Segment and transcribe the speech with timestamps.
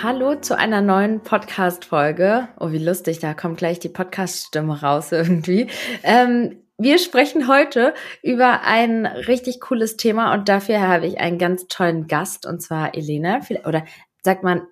[0.00, 2.46] Hallo zu einer neuen Podcast-Folge.
[2.60, 5.66] Oh, wie lustig, da kommt gleich die Podcast-Stimme raus irgendwie.
[6.04, 11.66] Ähm, wir sprechen heute über ein richtig cooles Thema und dafür habe ich einen ganz
[11.66, 13.40] tollen Gast und zwar Elena.
[13.64, 13.84] Oder
[14.22, 14.68] sagt man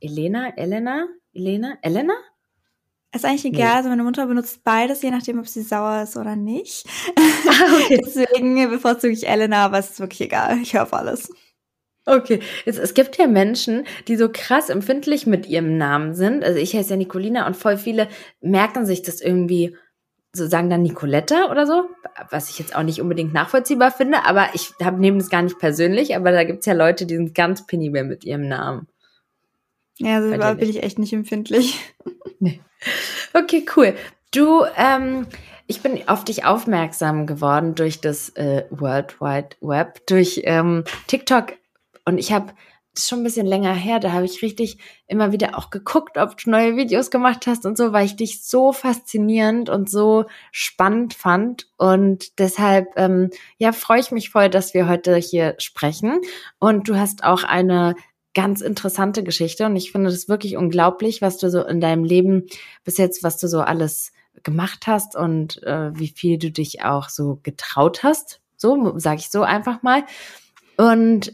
[0.00, 2.14] Elena, Elena, Elena, Elena?
[3.12, 3.76] Ist eigentlich egal, nee.
[3.76, 6.86] also meine Mutter benutzt beides, je nachdem, ob sie sauer ist oder nicht.
[7.14, 8.00] Ah, okay.
[8.06, 10.58] Deswegen bevorzuge ich Elena, aber es ist wirklich egal.
[10.62, 11.30] Ich höre auf alles.
[12.08, 16.42] Okay, es, es gibt ja Menschen, die so krass empfindlich mit ihrem Namen sind.
[16.42, 18.08] Also ich heiße ja Nicolina und voll viele
[18.40, 19.76] merken sich das irgendwie,
[20.32, 21.84] so sagen dann Nicoletta oder so,
[22.30, 26.16] was ich jetzt auch nicht unbedingt nachvollziehbar finde, aber ich nehme das gar nicht persönlich,
[26.16, 28.88] aber da gibt's ja Leute, die sind ganz penibel mit ihrem Namen.
[29.98, 31.78] Ja, also da bin ich echt nicht empfindlich.
[32.40, 32.60] Nee.
[33.34, 33.94] Okay, cool.
[34.32, 35.26] Du, ähm,
[35.66, 41.57] ich bin auf dich aufmerksam geworden durch das äh, World Wide Web, durch ähm, TikTok
[42.08, 42.54] und ich habe
[42.96, 46.50] schon ein bisschen länger her, da habe ich richtig immer wieder auch geguckt, ob du
[46.50, 51.68] neue Videos gemacht hast und so, weil ich dich so faszinierend und so spannend fand.
[51.76, 56.20] Und deshalb, ähm, ja, freue ich mich voll, dass wir heute hier sprechen.
[56.58, 57.94] Und du hast auch eine
[58.34, 62.46] ganz interessante Geschichte und ich finde das wirklich unglaublich, was du so in deinem Leben
[62.84, 64.12] bis jetzt, was du so alles
[64.42, 68.40] gemacht hast und äh, wie viel du dich auch so getraut hast.
[68.56, 70.04] So, sage ich so einfach mal.
[70.76, 71.32] Und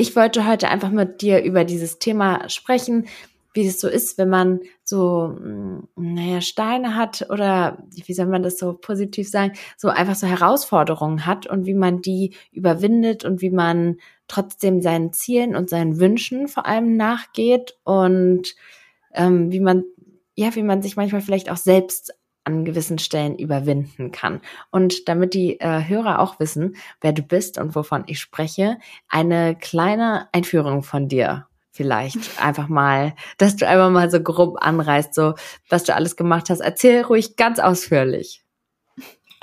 [0.00, 3.06] ich wollte heute einfach mit dir über dieses Thema sprechen,
[3.52, 8.42] wie es so ist, wenn man so, mm, naja, Steine hat oder wie soll man
[8.42, 13.42] das so positiv sagen, so einfach so Herausforderungen hat und wie man die überwindet und
[13.42, 18.54] wie man trotzdem seinen Zielen und seinen Wünschen vor allem nachgeht und
[19.12, 19.84] ähm, wie man,
[20.34, 22.14] ja, wie man sich manchmal vielleicht auch selbst
[22.50, 24.40] an gewissen Stellen überwinden kann.
[24.70, 29.56] Und damit die äh, Hörer auch wissen, wer du bist und wovon ich spreche, eine
[29.56, 35.34] kleine Einführung von dir vielleicht einfach mal, dass du einfach mal so grob anreißt, so
[35.68, 36.60] was du alles gemacht hast.
[36.60, 38.42] Erzähl ruhig ganz ausführlich.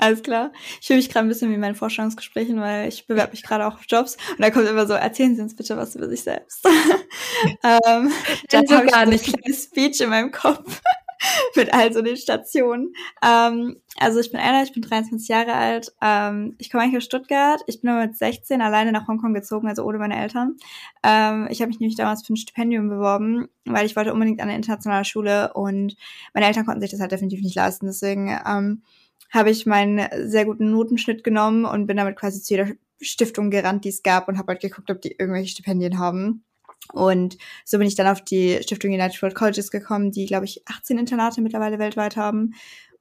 [0.00, 0.52] Alles klar.
[0.80, 3.66] Ich fühle mich gerade ein bisschen wie in meinen Vorstellungsgesprächen, weil ich bewerbe mich gerade
[3.66, 6.22] auch auf Jobs und da kommt immer so, erzählen Sie uns bitte was über sich
[6.22, 6.64] selbst.
[7.64, 8.12] ähm,
[8.50, 9.34] dann habe ich gar so nicht.
[9.44, 10.80] ein Speech in meinem Kopf.
[11.56, 12.92] mit all so den Stationen.
[13.22, 15.92] Ähm, also ich bin Ella, ich bin 23 Jahre alt.
[16.02, 17.60] Ähm, ich komme eigentlich aus Stuttgart.
[17.66, 20.56] Ich bin aber mit 16 alleine nach Hongkong gezogen, also ohne meine Eltern.
[21.02, 24.48] Ähm, ich habe mich nämlich damals für ein Stipendium beworben, weil ich wollte unbedingt an
[24.48, 25.96] eine internationale Schule und
[26.34, 27.86] meine Eltern konnten sich das halt definitiv nicht leisten.
[27.86, 28.82] Deswegen ähm,
[29.30, 33.84] habe ich meinen sehr guten Notenschnitt genommen und bin damit quasi zu jeder Stiftung gerannt,
[33.84, 36.44] die es gab und habe halt geguckt, ob die irgendwelche Stipendien haben.
[36.92, 40.62] Und so bin ich dann auf die Stiftung United World Colleges gekommen, die, glaube ich,
[40.66, 42.54] 18 Internate mittlerweile weltweit haben.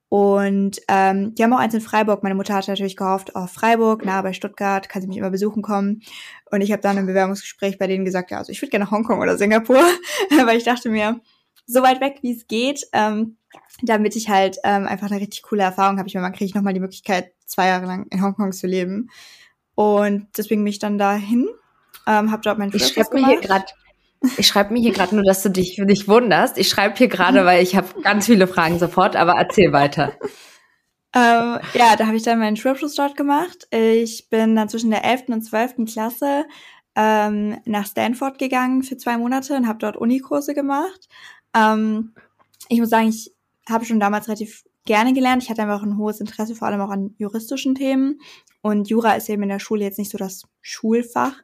[0.09, 2.23] Und ähm, die haben auch eins in Freiburg.
[2.23, 5.61] Meine Mutter hatte natürlich gehofft, oh, Freiburg, nah bei Stuttgart, kann sie mich immer besuchen
[5.61, 6.01] kommen.
[6.49, 8.91] Und ich habe dann im Bewerbungsgespräch bei denen gesagt, ja, also ich würde gerne nach
[8.91, 9.81] Hongkong oder Singapur,
[10.45, 11.19] weil ich dachte mir,
[11.65, 13.35] so weit weg, wie es geht, ähm,
[13.83, 16.07] damit ich halt ähm, einfach eine richtig coole Erfahrung habe.
[16.07, 19.09] Ich meine, man kriege ich nochmal die Möglichkeit, zwei Jahre lang in Hongkong zu leben.
[19.75, 21.49] Und deswegen bin ich dann dahin
[22.07, 23.65] ähm, habe dort meinen Ich schreibe mir hier gerade
[24.37, 26.57] ich schreibe mir hier gerade nur, dass du dich dich wunderst.
[26.57, 30.13] Ich schreibe hier gerade, weil ich habe ganz viele Fragen sofort, aber erzähl weiter.
[31.13, 33.67] ähm, ja, da habe ich dann meinen Schulabschluss dort gemacht.
[33.71, 35.29] Ich bin dann zwischen der 11.
[35.29, 35.85] und 12.
[35.85, 36.45] Klasse
[36.95, 41.07] ähm, nach Stanford gegangen für zwei Monate und habe dort Unikurse gemacht.
[41.55, 42.13] Ähm,
[42.69, 43.31] ich muss sagen, ich
[43.69, 45.43] habe schon damals relativ gerne gelernt.
[45.43, 48.19] Ich hatte einfach ein hohes Interesse vor allem auch an juristischen Themen.
[48.61, 51.35] Und Jura ist eben in der Schule jetzt nicht so das Schulfach.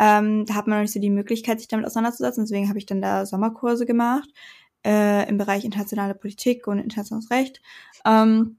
[0.00, 2.44] Ähm, da hat man noch nicht so die Möglichkeit, sich damit auseinanderzusetzen.
[2.44, 4.28] Deswegen habe ich dann da Sommerkurse gemacht
[4.84, 7.62] äh, im Bereich internationale Politik und internationales Recht.
[8.04, 8.58] Ähm,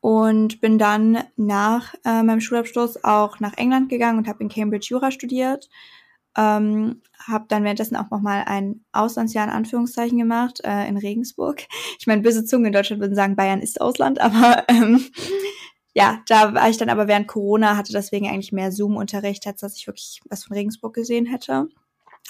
[0.00, 4.88] und bin dann nach äh, meinem Schulabschluss auch nach England gegangen und habe in Cambridge
[4.90, 5.68] Jura studiert.
[6.36, 11.62] Ähm, habe dann währenddessen auch nochmal ein Auslandsjahr in Anführungszeichen gemacht äh, in Regensburg.
[11.98, 15.04] Ich meine, böse Zungen in Deutschland würden sagen, Bayern ist Ausland, aber ähm,
[15.94, 19.76] ja, da war ich dann aber während Corona, hatte deswegen eigentlich mehr Zoom-Unterricht, als dass
[19.76, 21.68] ich wirklich was von Regensburg gesehen hätte.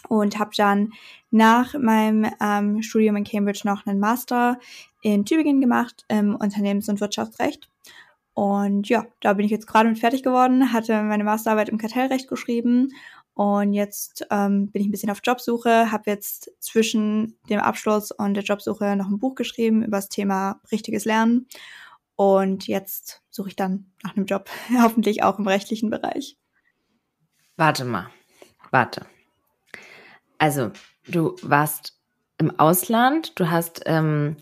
[0.09, 0.93] Und habe dann
[1.31, 4.59] nach meinem ähm, Studium in Cambridge noch einen Master
[5.01, 7.69] in Tübingen gemacht im Unternehmens- und Wirtschaftsrecht.
[8.35, 12.29] Und ja, da bin ich jetzt gerade mit fertig geworden, hatte meine Masterarbeit im Kartellrecht
[12.29, 12.93] geschrieben
[13.35, 18.35] und jetzt ähm, bin ich ein bisschen auf Jobsuche, habe jetzt zwischen dem Abschluss und
[18.35, 21.47] der Jobsuche noch ein Buch geschrieben über das Thema richtiges Lernen.
[22.15, 24.51] Und jetzt suche ich dann nach einem Job,
[24.83, 26.37] hoffentlich auch im rechtlichen Bereich.
[27.57, 28.11] Warte mal,
[28.71, 29.07] warte.
[30.39, 30.71] Also,
[31.07, 31.99] du warst
[32.39, 34.37] im Ausland, du hast ähm,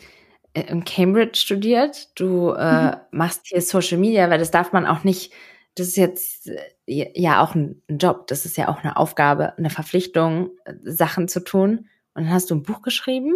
[0.52, 2.96] in Cambridge studiert, du äh, mhm.
[3.12, 5.32] machst hier Social Media, weil das darf man auch nicht
[5.74, 9.70] das ist jetzt äh, ja auch ein Job, das ist ja auch eine Aufgabe, eine
[9.70, 11.88] Verpflichtung, äh, Sachen zu tun.
[12.14, 13.34] Und dann hast du ein Buch geschrieben.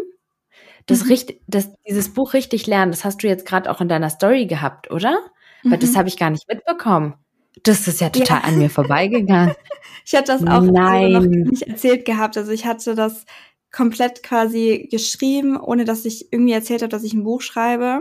[0.86, 1.10] Das, mhm.
[1.10, 4.46] richtig, das, dieses Buch richtig lernen, das hast du jetzt gerade auch in deiner Story
[4.46, 5.18] gehabt, oder?
[5.62, 5.72] Mhm.
[5.72, 5.96] Weil das mhm.
[5.96, 7.14] habe ich gar nicht mitbekommen.
[7.62, 8.44] Das ist ja total ja.
[8.48, 9.54] an mir vorbeigegangen.
[10.04, 11.12] ich hatte das auch Nein.
[11.12, 12.36] noch nicht erzählt gehabt.
[12.36, 13.24] Also ich hatte das
[13.70, 18.00] komplett quasi geschrieben, ohne dass ich irgendwie erzählt habe, dass ich ein Buch schreibe.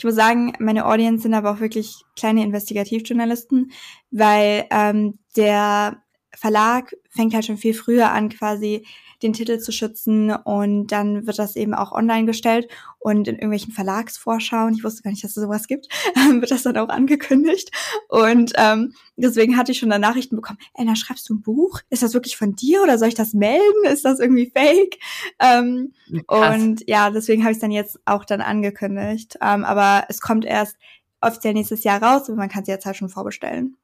[0.00, 3.70] Ich muss sagen, meine Audience sind aber auch wirklich kleine Investigativjournalisten,
[4.10, 6.02] weil ähm, der
[6.34, 8.86] Verlag fängt halt schon viel früher an, quasi
[9.22, 12.68] den Titel zu schützen und dann wird das eben auch online gestellt
[12.98, 15.88] und in irgendwelchen Verlagsvorschauen, ich wusste gar nicht, dass es sowas gibt,
[16.40, 17.70] wird das dann auch angekündigt
[18.08, 21.80] und ähm, deswegen hatte ich schon da Nachrichten bekommen, Anna, schreibst du ein Buch?
[21.90, 23.84] Ist das wirklich von dir oder soll ich das melden?
[23.84, 24.98] Ist das irgendwie fake?
[25.38, 25.92] Ähm,
[26.26, 30.44] und ja, deswegen habe ich es dann jetzt auch dann angekündigt, ähm, aber es kommt
[30.44, 30.76] erst
[31.20, 33.76] offiziell nächstes Jahr raus, aber man kann es jetzt halt schon vorbestellen.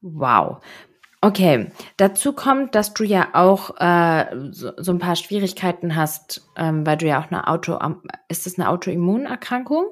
[0.00, 0.58] Wow.
[1.24, 6.84] Okay, dazu kommt, dass du ja auch äh, so, so ein paar Schwierigkeiten hast, ähm,
[6.84, 7.78] weil du ja auch eine Auto,
[8.28, 9.86] ist das eine Autoimmunerkrankung,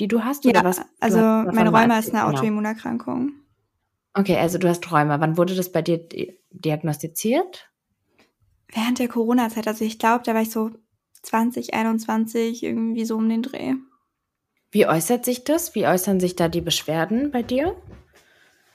[0.00, 0.44] die du hast?
[0.44, 0.80] Ja, oder was?
[0.98, 2.36] also mein Rheuma ist eine genau.
[2.36, 3.30] Autoimmunerkrankung.
[4.12, 5.20] Okay, also du hast Rheuma.
[5.20, 6.00] Wann wurde das bei dir
[6.50, 7.70] diagnostiziert?
[8.72, 10.72] Während der Corona-Zeit, also ich glaube, da war ich so
[11.22, 13.74] 2021, irgendwie so um den Dreh.
[14.72, 15.76] Wie äußert sich das?
[15.76, 17.76] Wie äußern sich da die Beschwerden bei dir?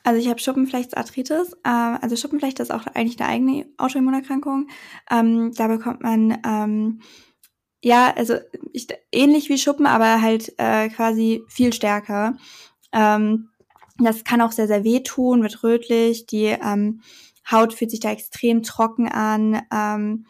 [0.04, 1.54] Also ich habe Schuppenflechtsarthritis.
[1.64, 4.68] Äh, also Schuppenflecht ist auch eigentlich eine eigene Autoimmunerkrankung.
[5.10, 7.02] Ähm, da bekommt man ähm,
[7.84, 8.36] ja, also
[8.74, 12.38] ich, ähnlich wie Schuppen, aber halt äh, quasi viel stärker.
[12.92, 13.50] Ähm,
[13.98, 16.28] das kann auch sehr, sehr wehtun, wird rötlich.
[16.28, 17.02] Die ähm,
[17.50, 19.62] Haut fühlt sich da extrem trocken an.
[19.74, 20.26] Ähm,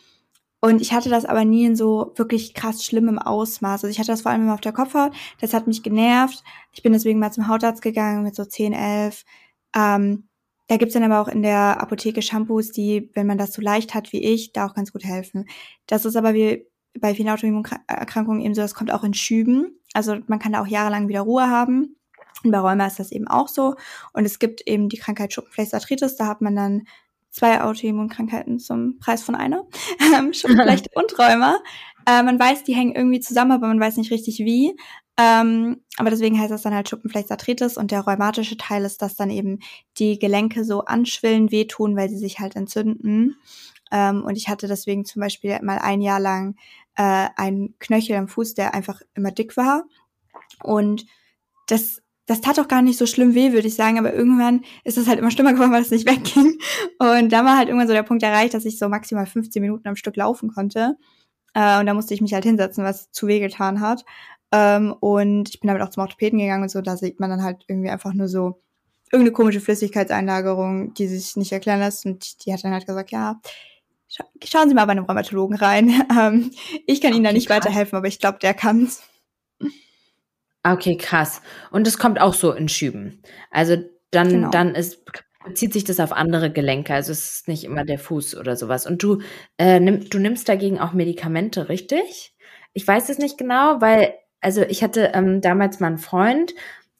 [0.61, 3.83] und ich hatte das aber nie in so wirklich krass schlimmem Ausmaß.
[3.83, 5.11] Also ich hatte das vor allem immer auf der Kopfhaut.
[5.39, 6.43] Das hat mich genervt.
[6.71, 9.25] Ich bin deswegen mal zum Hautarzt gegangen mit so 10, 11.
[9.75, 10.27] Ähm,
[10.67, 13.93] da gibt's dann aber auch in der Apotheke Shampoos, die, wenn man das so leicht
[13.93, 15.45] hat wie ich, da auch ganz gut helfen.
[15.85, 16.65] Das ist aber wie
[16.97, 19.79] bei vielen Autoimmunerkrankungen eben so, das kommt auch in Schüben.
[19.93, 21.95] Also man kann da auch jahrelang wieder Ruhe haben.
[22.43, 23.75] Und bei Rheuma ist das eben auch so.
[24.13, 26.83] Und es gibt eben die Krankheit Schuppenflechtarthritis, da hat man dann
[27.29, 29.65] zwei Autoimmunkrankheiten zum Preis von einer.
[30.31, 31.57] Schuppenflecht und Rheuma.
[32.05, 34.75] Äh, man weiß, die hängen irgendwie zusammen, aber man weiß nicht richtig wie.
[35.21, 39.29] Ähm, aber deswegen heißt das dann halt Schuppenflechtsarthritis und der rheumatische Teil ist, dass dann
[39.29, 39.59] eben
[39.99, 43.35] die Gelenke so anschwillen, wehtun, weil sie sich halt entzünden.
[43.91, 46.55] Ähm, und ich hatte deswegen zum Beispiel mal ein Jahr lang
[46.95, 49.83] äh, einen Knöchel am Fuß, der einfach immer dick war.
[50.63, 51.05] Und
[51.67, 54.97] das, das tat auch gar nicht so schlimm weh, würde ich sagen, aber irgendwann ist
[54.97, 56.57] es halt immer schlimmer geworden, weil es nicht wegging.
[56.97, 59.87] Und da war halt irgendwann so der Punkt erreicht, dass ich so maximal 15 Minuten
[59.87, 60.97] am Stück laufen konnte.
[61.53, 64.03] Äh, und da musste ich mich halt hinsetzen, was zu weh getan hat.
[64.51, 67.43] Ähm, und ich bin damit auch zum Orthopäden gegangen und so, da sieht man dann
[67.43, 68.61] halt irgendwie einfach nur so
[69.11, 72.05] irgendeine komische Flüssigkeitseinlagerung, die sich nicht erklären lässt.
[72.05, 73.39] Und die hat dann halt gesagt, ja,
[74.07, 75.89] scha schauen Sie mal bei einem Rheumatologen rein.
[76.17, 76.51] Ähm,
[76.85, 77.57] ich kann okay, Ihnen da nicht krass.
[77.57, 79.03] weiterhelfen, aber ich glaube, der kann's.
[80.63, 81.41] Okay, krass.
[81.71, 83.21] Und es kommt auch so in Schüben.
[83.49, 83.77] Also
[84.11, 84.49] dann, genau.
[84.51, 85.03] dann ist,
[85.43, 86.93] bezieht sich das auf andere Gelenke.
[86.93, 88.85] Also es ist nicht immer der Fuß oder sowas.
[88.85, 89.21] Und du,
[89.57, 92.35] äh, nimm, du nimmst dagegen auch Medikamente, richtig?
[92.73, 96.53] Ich weiß es nicht genau, weil also ich hatte ähm, damals mal einen Freund,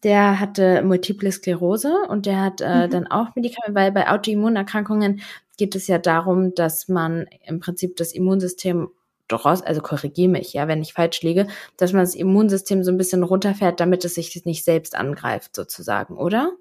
[0.04, 2.92] der hatte Multiple Sklerose und der hat äh, mhm.
[2.92, 5.22] dann auch Medikamente, weil bei Autoimmunerkrankungen
[5.58, 8.90] geht es ja darum, dass man im Prinzip das Immunsystem
[9.28, 12.98] daraus, also korrigiere mich, ja, wenn ich falsch liege, dass man das Immunsystem so ein
[12.98, 16.52] bisschen runterfährt, damit es sich nicht selbst angreift, sozusagen, oder?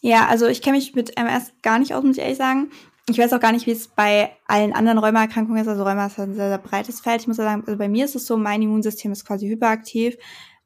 [0.00, 2.70] Ja, also ich kenne mich mit MS gar nicht aus, muss ich ehrlich sagen
[3.08, 5.68] ich weiß auch gar nicht, wie es bei allen anderen Rheumaerkrankungen ist.
[5.68, 7.20] Also Rheuma ist ein sehr, sehr breites Feld.
[7.20, 10.16] Ich muss sagen, also bei mir ist es so, mein Immunsystem ist quasi hyperaktiv.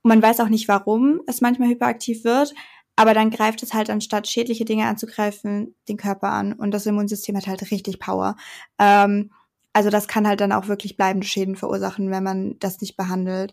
[0.02, 2.54] Und man weiß auch nicht, warum es manchmal hyperaktiv wird.
[2.97, 6.54] Aber dann greift es halt, anstatt schädliche Dinge anzugreifen, den Körper an.
[6.54, 8.37] Und das Immunsystem hat halt richtig Power.
[8.78, 9.30] Ähm,
[9.73, 13.52] also das kann halt dann auch wirklich bleibende Schäden verursachen, wenn man das nicht behandelt.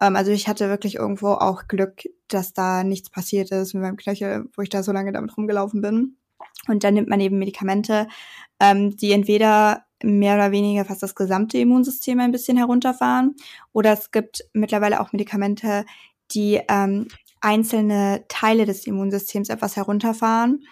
[0.00, 3.96] Ähm, also ich hatte wirklich irgendwo auch Glück, dass da nichts passiert ist mit meinem
[3.96, 6.16] Knöchel, wo ich da so lange damit rumgelaufen bin.
[6.68, 8.08] Und dann nimmt man eben Medikamente,
[8.60, 13.34] ähm, die entweder mehr oder weniger fast das gesamte Immunsystem ein bisschen herunterfahren.
[13.72, 15.84] Oder es gibt mittlerweile auch Medikamente,
[16.32, 17.08] die ähm,
[17.40, 20.64] einzelne Teile des Immunsystems etwas herunterfahren.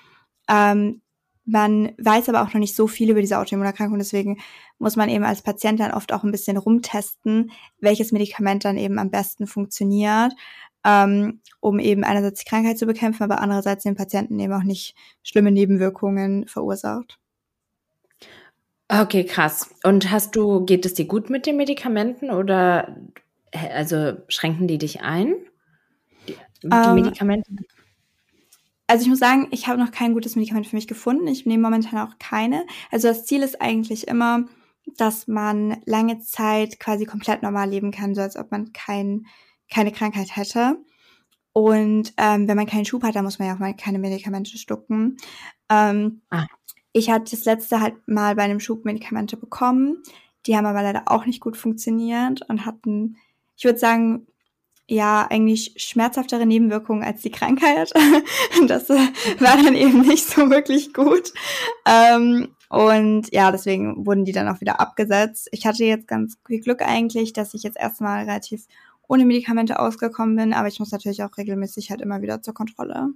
[0.49, 1.01] Ähm,
[1.45, 4.39] man weiß aber auch noch nicht so viel über diese Autoimmunerkrankung, deswegen
[4.79, 8.99] muss man eben als Patient dann oft auch ein bisschen rumtesten, welches Medikament dann eben
[8.99, 10.33] am besten funktioniert
[10.87, 14.95] ähm, um eben einerseits die Krankheit zu bekämpfen, aber andererseits den Patienten eben auch nicht
[15.23, 17.19] schlimme Nebenwirkungen verursacht.
[18.89, 19.75] Okay, krass.
[19.83, 22.97] Und hast du, geht es dir gut mit den Medikamenten oder
[23.75, 25.35] also schränken die dich ein?
[26.29, 27.51] Die, die ähm, Medikamente?
[28.87, 31.27] also ich muss sagen, ich habe noch kein gutes Medikament für mich gefunden.
[31.27, 32.65] Ich nehme momentan auch keine.
[32.91, 34.45] Also das Ziel ist eigentlich immer,
[34.97, 39.27] dass man lange Zeit quasi komplett normal leben kann, so als ob man kein,
[39.71, 40.79] keine Krankheit hätte.
[41.53, 44.59] Und ähm, wenn man keinen Schub hat, dann muss man ja auch mal keine Medikamente
[44.59, 45.17] stucken.
[45.71, 46.47] Ähm, ah.
[46.93, 50.03] Ich hatte das letzte halt mal bei einem Schub Medikamente bekommen.
[50.47, 53.17] Die haben aber leider auch nicht gut funktioniert und hatten,
[53.57, 54.27] ich würde sagen,
[54.89, 57.93] ja, eigentlich schmerzhaftere Nebenwirkungen als die Krankheit.
[58.69, 58.99] das äh,
[59.41, 61.33] war dann eben nicht so wirklich gut.
[61.85, 65.49] Ähm, und ja, deswegen wurden die dann auch wieder abgesetzt.
[65.53, 68.67] Ich hatte jetzt ganz viel Glück eigentlich, dass ich jetzt erstmal relativ
[69.09, 73.11] ohne Medikamente ausgekommen bin, aber ich muss natürlich auch regelmäßig halt immer wieder zur Kontrolle.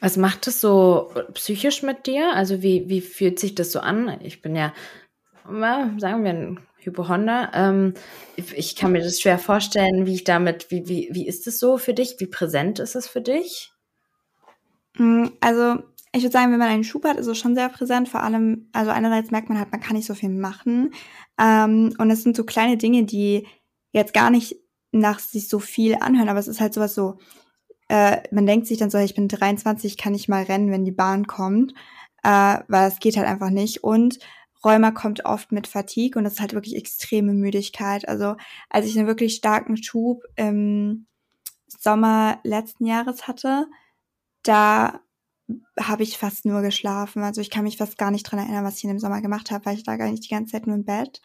[0.00, 2.34] Was macht das so psychisch mit dir?
[2.34, 4.18] Also wie, wie fühlt sich das so an?
[4.22, 4.72] Ich bin ja,
[5.48, 7.50] sagen wir, ein Hypochonder.
[7.54, 7.94] Ähm,
[8.36, 11.78] ich kann mir das schwer vorstellen, wie ich damit, wie, wie, wie ist es so
[11.78, 12.16] für dich?
[12.18, 13.72] Wie präsent ist es für dich?
[14.96, 18.08] Mm, also, ich würde sagen, wenn man einen Schub hat, ist es schon sehr präsent.
[18.08, 20.92] Vor allem, also einerseits merkt man halt, man kann nicht so viel machen.
[21.38, 23.46] Ähm, und es sind so kleine Dinge, die
[23.92, 24.56] jetzt gar nicht
[24.92, 27.18] nach sich so viel anhören, aber es ist halt sowas so,
[27.88, 30.92] äh, man denkt sich dann so, ich bin 23, kann ich mal rennen, wenn die
[30.92, 31.72] Bahn kommt,
[32.22, 33.84] äh, weil es geht halt einfach nicht.
[33.84, 34.18] Und
[34.64, 38.08] Rheuma kommt oft mit Fatigue und das ist halt wirklich extreme Müdigkeit.
[38.08, 38.36] Also
[38.68, 41.06] als ich einen wirklich starken Schub im
[41.68, 43.66] Sommer letzten Jahres hatte,
[44.42, 45.00] da
[45.78, 47.22] habe ich fast nur geschlafen.
[47.22, 49.50] Also ich kann mich fast gar nicht dran erinnern, was ich in dem Sommer gemacht
[49.50, 51.20] habe, weil ich da gar nicht die ganze Zeit nur im Bett.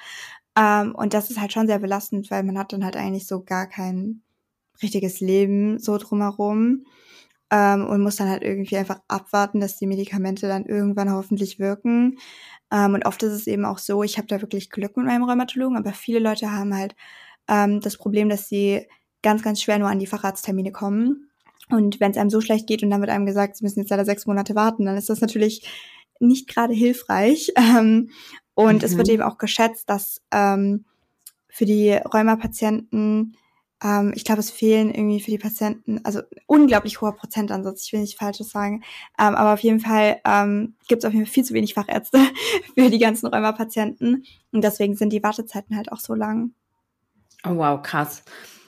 [0.58, 3.43] Ähm, und das ist halt schon sehr belastend, weil man hat dann halt eigentlich so
[3.43, 4.22] gar kein
[4.81, 6.86] richtiges Leben so drumherum
[7.51, 12.17] ähm, und muss dann halt irgendwie einfach abwarten, dass die Medikamente dann irgendwann hoffentlich wirken.
[12.72, 15.24] Ähm, und oft ist es eben auch so, ich habe da wirklich Glück mit meinem
[15.24, 16.96] Rheumatologen, aber viele Leute haben halt
[17.48, 18.88] ähm, das Problem, dass sie
[19.22, 21.29] ganz, ganz schwer nur an die Facharzttermine kommen.
[21.70, 23.89] Und wenn es einem so schlecht geht und dann wird einem gesagt, sie müssen jetzt
[23.89, 25.67] leider sechs Monate warten, dann ist das natürlich
[26.20, 27.51] nicht gerade hilfreich.
[27.58, 28.10] Ähm,
[28.53, 28.84] und mhm.
[28.84, 29.13] es wird mhm.
[29.13, 30.86] eben auch geschätzt, dass ähm,
[31.48, 33.36] für die Rheumapatienten
[33.84, 38.01] ähm, ich glaube, es fehlen irgendwie für die Patienten, also unglaublich hoher Prozentansatz, ich will
[38.01, 38.84] nicht Falsches sagen,
[39.20, 42.20] ähm, aber auf jeden Fall ähm, gibt es auf jeden Fall viel zu wenig Fachärzte
[42.75, 46.51] für die ganzen Rheumapatienten und deswegen sind die Wartezeiten halt auch so lang.
[47.43, 48.24] Oh wow, krass.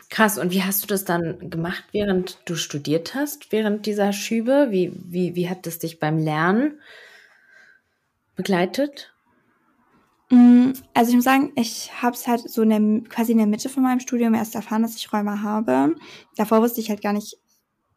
[0.09, 0.37] Krass.
[0.37, 4.67] Und wie hast du das dann gemacht, während du studiert hast, während dieser Schübe?
[4.69, 6.79] Wie, wie, wie hat das dich beim Lernen
[8.35, 9.12] begleitet?
[10.33, 13.45] Mm, also ich muss sagen, ich habe es halt so in der, quasi in der
[13.45, 15.95] Mitte von meinem Studium erst erfahren, dass ich Rheuma habe.
[16.35, 17.37] Davor wusste ich halt gar nicht,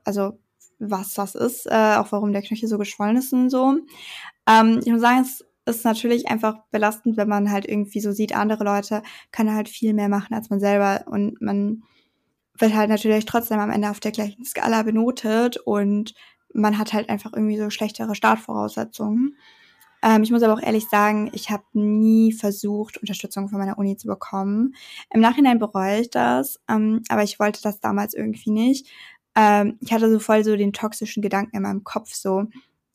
[0.05, 0.38] also
[0.78, 3.78] was das ist, äh, auch warum der Knöchel so geschwollen ist und so.
[4.47, 8.37] Ähm, ich muss sagen, es ist natürlich einfach belastend, wenn man halt irgendwie so sieht,
[8.37, 9.02] andere Leute
[9.33, 11.85] können halt viel mehr machen als man selber und man
[12.59, 16.14] wird halt natürlich trotzdem am Ende auf der gleichen Skala benotet und
[16.55, 19.37] man hat halt einfach irgendwie so schlechtere Startvoraussetzungen.
[20.03, 23.97] Ähm, ich muss aber auch ehrlich sagen, ich habe nie versucht, Unterstützung von meiner Uni
[23.97, 24.75] zu bekommen.
[25.12, 28.88] Im Nachhinein bereue ich das, ähm, aber ich wollte das damals irgendwie nicht.
[29.35, 32.45] Ähm, ich hatte so voll so den toxischen Gedanken in meinem Kopf, so,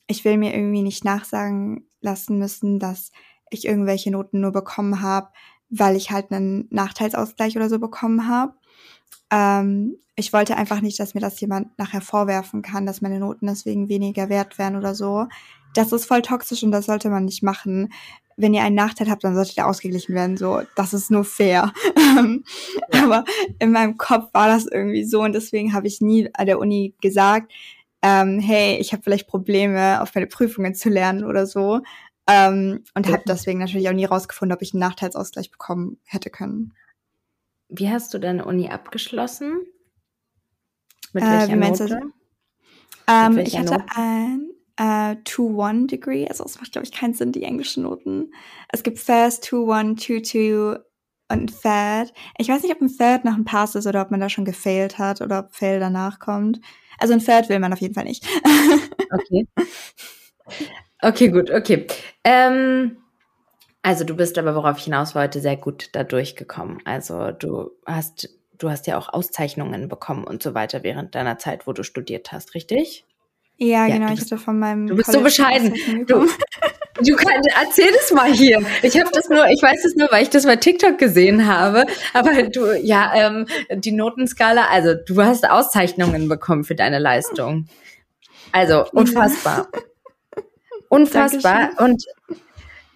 [0.08, 3.12] ich will mir irgendwie nicht nachsagen lassen müssen, dass
[3.50, 5.30] ich irgendwelche Noten nur bekommen habe,
[5.70, 8.54] weil ich halt einen Nachteilsausgleich oder so bekommen habe.
[9.32, 13.48] Ähm, ich wollte einfach nicht, dass mir das jemand nachher vorwerfen kann, dass meine Noten
[13.48, 15.28] deswegen weniger wert wären oder so
[15.74, 17.92] das ist voll toxisch und das sollte man nicht machen.
[18.38, 20.38] Wenn ihr einen Nachteil habt, dann sollte der ausgeglichen werden.
[20.38, 21.74] So, das ist nur fair.
[22.92, 23.24] Aber
[23.60, 26.96] in meinem Kopf war das irgendwie so und deswegen habe ich nie an der Uni
[27.02, 27.52] gesagt,
[28.02, 31.82] ähm, hey, ich habe vielleicht Probleme, auf meine Prüfungen zu lernen oder so.
[32.28, 36.74] Ähm, und habe deswegen natürlich auch nie rausgefunden, ob ich einen Nachteilsausgleich bekommen hätte können.
[37.68, 39.60] Wie hast du deine Uni abgeschlossen?
[41.14, 42.02] Mit äh, welcher Note?
[43.08, 43.86] Ähm, ich hatte Note?
[43.96, 44.51] ein
[44.82, 46.28] äh, 2-1-Degree.
[46.28, 48.34] Also es macht, glaube ich, keinen Sinn, die englischen Noten.
[48.70, 50.80] Es gibt First, 2-1, 2-2
[51.30, 52.12] und Third.
[52.40, 54.44] Ich weiß nicht, ob ein Third noch ein Pass ist oder ob man da schon
[54.44, 56.60] gefailt hat oder ob Fail danach kommt.
[56.98, 58.26] Also ein Third will man auf jeden Fall nicht.
[59.14, 59.48] okay.
[61.04, 61.88] Okay, gut, okay.
[62.24, 62.98] Ähm,
[63.84, 66.80] also du bist aber, worauf ich hinaus wollte, sehr gut da durchgekommen.
[66.86, 71.68] Also du hast, du hast ja auch Auszeichnungen bekommen und so weiter während deiner Zeit,
[71.68, 73.06] wo du studiert hast, richtig?
[73.62, 74.12] Ja, ja genau.
[74.12, 74.88] Ich hatte von meinem.
[74.88, 76.06] Du bist College so bescheiden.
[76.08, 76.26] Du,
[77.04, 78.60] du kannst, erzähl das mal hier.
[78.82, 81.86] Ich habe das nur, ich weiß das nur, weil ich das bei TikTok gesehen habe.
[82.14, 87.68] Aber du, ja, ähm, die Notenskala, also du hast Auszeichnungen bekommen für deine Leistung.
[88.52, 89.68] Also unfassbar.
[90.90, 91.70] Unfassbar.
[91.78, 92.04] Und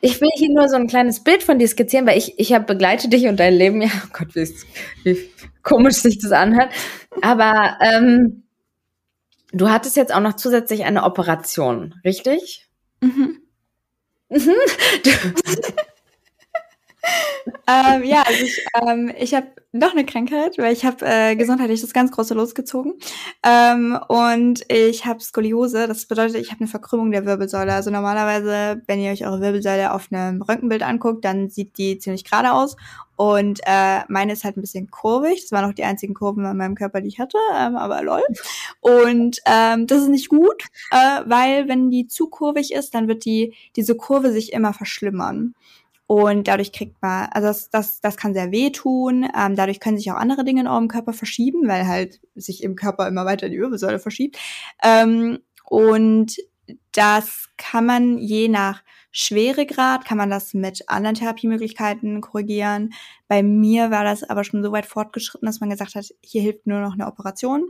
[0.02, 2.66] ich will hier nur so ein kleines Bild von dir skizzieren, weil ich, ich habe
[2.66, 3.84] begleite dich und dein Leben.
[3.84, 4.50] Ja, oh Gott, wie,
[5.04, 5.30] wie
[5.62, 6.72] komisch sich das anhört.
[7.22, 8.45] Aber ähm,
[9.56, 12.68] Du hattest jetzt auch noch zusätzlich eine Operation, richtig?
[13.00, 13.40] Mhm.
[14.30, 14.54] Mhm.
[17.68, 21.82] ähm, ja, also ich, ähm, ich habe noch eine Krankheit, weil ich habe äh, gesundheitlich
[21.82, 22.94] das ganz große losgezogen.
[23.44, 27.74] Ähm, und ich habe Skoliose, das bedeutet, ich habe eine Verkrümmung der Wirbelsäule.
[27.74, 32.24] Also normalerweise, wenn ihr euch eure Wirbelsäule auf einem Röntgenbild anguckt, dann sieht die ziemlich
[32.24, 32.78] gerade aus.
[33.18, 35.42] Und äh, meine ist halt ein bisschen kurvig.
[35.42, 38.24] Das waren auch die einzigen Kurven an meinem Körper, die ich hatte, ähm, aber lol.
[38.82, 43.26] Und ähm, das ist nicht gut, äh, weil wenn die zu kurvig ist, dann wird
[43.26, 45.54] die diese Kurve sich immer verschlimmern.
[46.08, 49.28] Und dadurch kriegt man, also das, das, das kann sehr wehtun.
[49.36, 52.76] Ähm, dadurch können sich auch andere Dinge in eurem Körper verschieben, weil halt sich im
[52.76, 54.38] Körper immer weiter die Wirbelsäule verschiebt.
[54.84, 56.38] Ähm, und
[56.92, 62.94] das kann man je nach Schweregrad, kann man das mit anderen Therapiemöglichkeiten korrigieren.
[63.28, 66.68] Bei mir war das aber schon so weit fortgeschritten, dass man gesagt hat, hier hilft
[66.68, 67.70] nur noch eine Operation.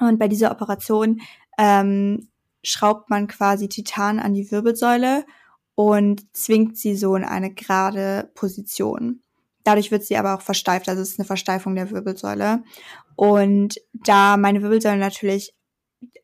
[0.00, 1.20] Und bei dieser Operation
[1.58, 2.28] ähm,
[2.62, 5.24] schraubt man quasi Titan an die Wirbelsäule
[5.80, 9.22] und zwingt sie so in eine gerade Position.
[9.64, 12.62] Dadurch wird sie aber auch versteift, also es ist eine Versteifung der Wirbelsäule.
[13.16, 15.54] Und da meine Wirbelsäule natürlich,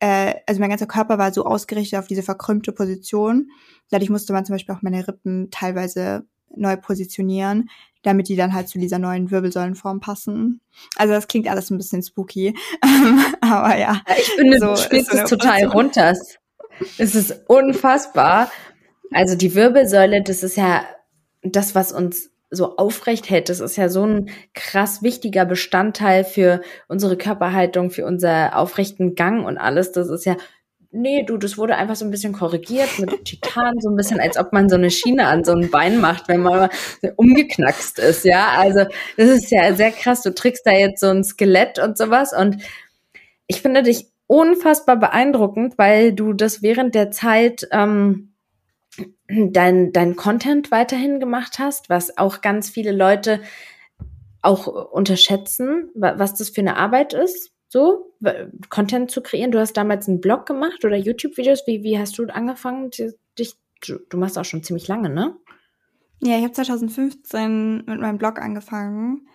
[0.00, 3.50] äh, also mein ganzer Körper war so ausgerichtet auf diese verkrümmte Position,
[3.90, 7.70] dadurch musste man zum Beispiel auch meine Rippen teilweise neu positionieren,
[8.02, 10.60] damit die dann halt zu dieser neuen Wirbelsäulenform passen.
[10.96, 12.54] Also das klingt alles ein bisschen spooky,
[13.40, 14.02] aber ja.
[14.18, 16.14] Ich finde, so, du spielst so es total runter.
[16.98, 18.50] Es ist unfassbar,
[19.12, 20.84] also die Wirbelsäule, das ist ja
[21.42, 23.48] das, was uns so aufrecht hält.
[23.48, 29.44] Das ist ja so ein krass wichtiger Bestandteil für unsere Körperhaltung, für unser aufrechten Gang
[29.44, 29.92] und alles.
[29.92, 30.36] Das ist ja,
[30.92, 34.38] nee, du, das wurde einfach so ein bisschen korrigiert mit Titan, so ein bisschen, als
[34.38, 36.68] ob man so eine Schiene an so ein Bein macht, wenn man
[37.16, 38.52] umgeknackst ist, ja.
[38.56, 38.84] Also,
[39.16, 40.22] das ist ja sehr krass.
[40.22, 42.58] Du trägst da jetzt so ein Skelett und sowas und
[43.48, 48.25] ich finde dich unfassbar beeindruckend, weil du das während der Zeit, ähm,
[49.28, 53.40] dein, dein Content weiterhin gemacht hast, was auch ganz viele Leute
[54.42, 58.12] auch unterschätzen, was das für eine Arbeit ist, so
[58.68, 59.50] Content zu kreieren.
[59.50, 61.66] Du hast damals einen Blog gemacht oder YouTube-Videos.
[61.66, 62.90] Wie, wie hast du angefangen?
[63.38, 65.36] Dich, du machst auch schon ziemlich lange, ne?
[66.22, 69.28] Ja, ich habe 2015 mit meinem Blog angefangen.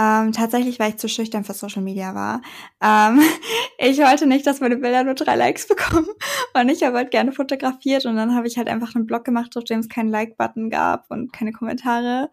[0.00, 2.40] Ähm, tatsächlich, weil ich zu schüchtern für Social Media war.
[2.82, 3.20] Ähm,
[3.78, 6.08] ich wollte nicht, dass meine Bilder nur drei Likes bekommen.
[6.54, 9.54] Und ich habe halt gerne fotografiert und dann habe ich halt einfach einen Blog gemacht,
[9.58, 12.30] auf dem es keinen Like-Button gab und keine Kommentare,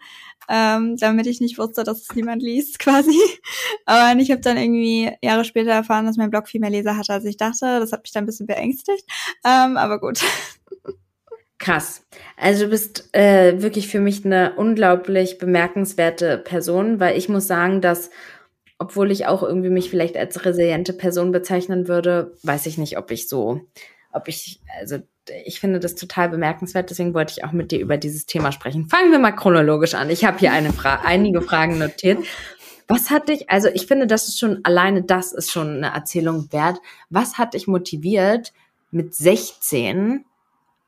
[0.48, 3.20] ähm, damit ich nicht wusste, dass es niemand liest, quasi.
[3.86, 7.12] Aber ich habe dann irgendwie Jahre später erfahren, dass mein Blog viel mehr Leser hatte,
[7.12, 7.82] als ich dachte.
[7.82, 9.04] Das hat mich dann ein bisschen beängstigt.
[9.44, 10.22] Ähm, aber gut.
[11.60, 12.06] Krass.
[12.36, 17.82] Also du bist äh, wirklich für mich eine unglaublich bemerkenswerte Person, weil ich muss sagen,
[17.82, 18.12] dass
[18.80, 23.10] obwohl ich auch irgendwie mich vielleicht als resiliente Person bezeichnen würde, weiß ich nicht, ob
[23.10, 23.62] ich so,
[24.12, 25.00] ob ich, also
[25.46, 28.88] ich finde das total bemerkenswert, deswegen wollte ich auch mit dir über dieses Thema sprechen.
[28.88, 30.10] Fangen wir mal chronologisch an.
[30.10, 32.20] Ich habe hier eine Fra einige Fragen notiert.
[32.88, 36.52] Was hat dich, also ich finde, das ist schon, alleine das ist schon eine Erzählung
[36.54, 36.78] wert.
[37.10, 38.54] Was hat dich motiviert,
[38.92, 40.24] mit 16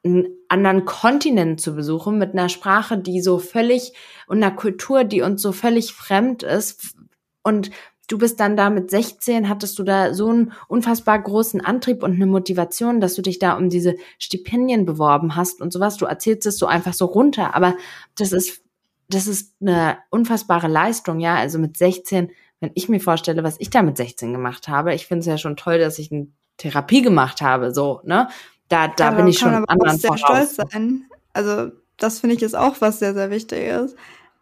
[0.04, 3.94] einen anderen Kontinent zu besuchen mit einer Sprache, die so völlig
[4.28, 6.96] und einer Kultur, die uns so völlig fremd ist.
[7.44, 7.72] Und
[8.08, 12.14] du bist dann da mit 16, hattest du da so einen unfassbar großen Antrieb und
[12.14, 15.98] eine Motivation, dass du dich da um diese Stipendien beworben hast und sowas.
[15.98, 17.76] Du erzählst es so einfach so runter, aber
[18.18, 18.64] das ist,
[19.10, 21.36] das ist eine unfassbare Leistung, ja.
[21.36, 22.32] Also mit 16,
[22.62, 25.38] wenn ich mir vorstelle, was ich da mit 16 gemacht habe, ich finde es ja
[25.38, 28.28] schon toll, dass ich eine Therapie gemacht habe, so, ne?
[28.70, 31.06] Da, da ja, bin ich schon aber anderen sehr stolz sein.
[31.34, 33.96] Also das finde ich ist auch was sehr, sehr wichtig ist.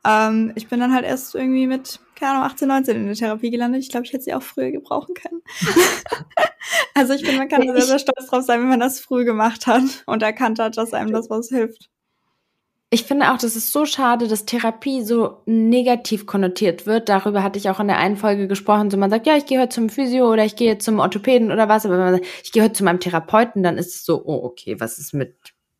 [0.05, 3.49] Ähm, ich bin dann halt erst irgendwie mit, keine Ahnung, 18, 19 in der Therapie
[3.49, 3.81] gelandet.
[3.81, 5.41] Ich glaube, ich hätte sie auch früher gebrauchen können.
[6.93, 9.65] also ich finde, man kann sehr, sehr stolz drauf sein, wenn man das früh gemacht
[9.65, 11.89] hat und erkannt hat, dass einem das was hilft
[12.89, 17.09] ich finde auch, das ist so schade, dass Therapie so negativ konnotiert wird.
[17.09, 18.89] Darüber hatte ich auch in der einen Folge gesprochen.
[18.89, 21.67] So man sagt, ja, ich gehe heute zum Physio oder ich gehe zum Orthopäden oder
[21.67, 24.23] was, aber wenn man sagt, ich gehe heute zu meinem Therapeuten, dann ist es so,
[24.23, 25.35] oh, okay, was ist mit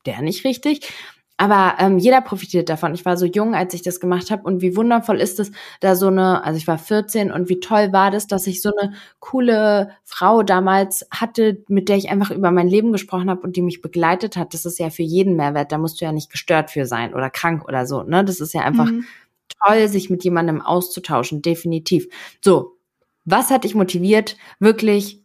[0.06, 0.92] der nicht richtig?
[1.38, 2.96] Aber ähm, jeder profitiert davon.
[2.96, 5.96] Ich war so jung, als ich das gemacht habe und wie wundervoll ist es, da
[5.96, 8.94] so eine, also ich war 14 und wie toll war das, dass ich so eine
[9.20, 13.62] coole Frau damals hatte, mit der ich einfach über mein Leben gesprochen habe und die
[13.62, 14.56] mich begleitet hat.
[14.56, 15.72] Das ist ja für jeden Mehrwert.
[15.72, 18.02] Da musst du ja nicht gestört für sein oder krank oder so.
[18.02, 19.06] Ne, das ist ja einfach mhm.
[19.64, 21.44] toll, sich mit jemandem auszutauschen.
[21.44, 22.08] Definitiv.
[22.44, 22.78] So,
[23.26, 25.22] was hat dich motiviert, wirklich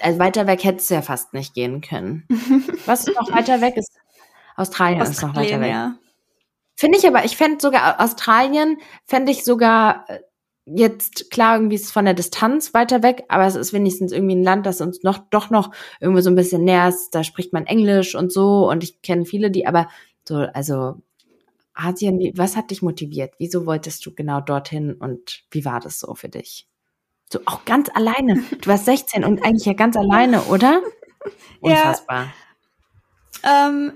[0.00, 2.24] also weiter weg hättest du ja fast nicht gehen können.
[2.86, 3.87] Was noch weiter weg ist?
[4.58, 5.70] Australien, Australien ist noch weiter weg.
[5.70, 5.98] Ja.
[6.74, 10.20] Finde ich aber, ich fände sogar Australien, fände ich sogar äh,
[10.66, 14.36] jetzt klar, irgendwie ist es von der Distanz weiter weg, aber es ist wenigstens irgendwie
[14.36, 17.14] ein Land, das uns noch doch noch irgendwie so ein bisschen näher ist.
[17.14, 19.88] Da spricht man Englisch und so und ich kenne viele, die aber
[20.24, 20.96] so, also
[21.74, 23.34] Asien, was hat dich motiviert?
[23.38, 26.68] Wieso wolltest du genau dorthin und wie war das so für dich?
[27.32, 28.42] So auch ganz alleine.
[28.60, 30.80] Du warst 16 und eigentlich ja ganz alleine, oder?
[31.60, 32.32] Unfassbar.
[33.44, 33.92] Ja, ähm,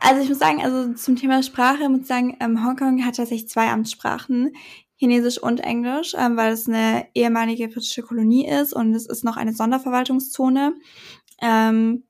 [0.00, 3.48] also ich muss sagen, also zum Thema Sprache muss ich sagen, ähm, Hongkong hat tatsächlich
[3.48, 4.52] zwei Amtssprachen.
[4.98, 9.36] Chinesisch und Englisch, ähm, weil es eine ehemalige britische Kolonie ist und es ist noch
[9.36, 10.72] eine Sonderverwaltungszone.
[11.42, 12.04] Ähm,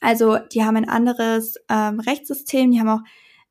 [0.00, 3.02] also die haben ein anderes ähm, Rechtssystem, die haben auch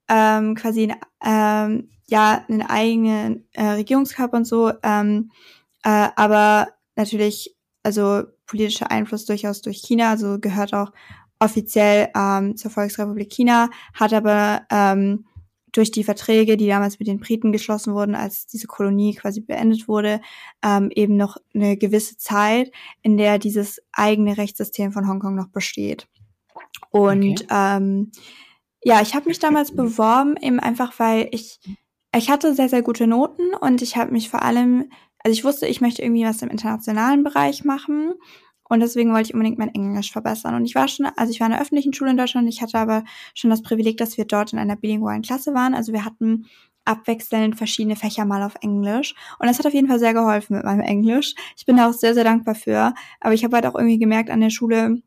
[0.08, 5.32] ähm, quasi ähm, ja einen eigenen äh, Regierungskörper und so, ähm,
[5.84, 10.94] äh, aber natürlich also politischer Einfluss durchaus durch China, also gehört auch
[11.40, 15.26] offiziell ähm, zur Volksrepublik China, hat aber ähm,
[15.72, 19.88] durch die Verträge, die damals mit den Briten geschlossen wurden, als diese Kolonie quasi beendet
[19.88, 20.22] wurde,
[20.64, 22.72] ähm, eben noch eine gewisse Zeit,
[23.04, 26.08] in der dieses eigene Rechtssystem von Hongkong noch besteht.
[26.90, 27.48] Und okay.
[27.52, 28.12] ähm,
[28.84, 31.60] ja, ich habe mich damals beworben, eben einfach weil ich
[32.16, 35.68] ich hatte sehr sehr gute Noten und ich habe mich vor allem, also ich wusste,
[35.68, 38.14] ich möchte irgendwie was im internationalen Bereich machen
[38.70, 40.56] und deswegen wollte ich unbedingt mein Englisch verbessern.
[40.56, 42.48] Und ich war schon, also ich war in einer öffentlichen Schule in Deutschland.
[42.50, 43.04] Ich hatte aber
[43.34, 45.74] schon das Privileg, dass wir dort in einer bilingualen Klasse waren.
[45.74, 46.46] Also wir hatten
[46.86, 49.14] abwechselnd verschiedene Fächer mal auf Englisch.
[49.40, 51.36] Und das hat auf jeden Fall sehr geholfen mit meinem Englisch.
[51.58, 52.94] Ich bin da auch sehr, sehr dankbar für.
[53.20, 55.02] Aber ich habe halt auch irgendwie gemerkt, an der Schule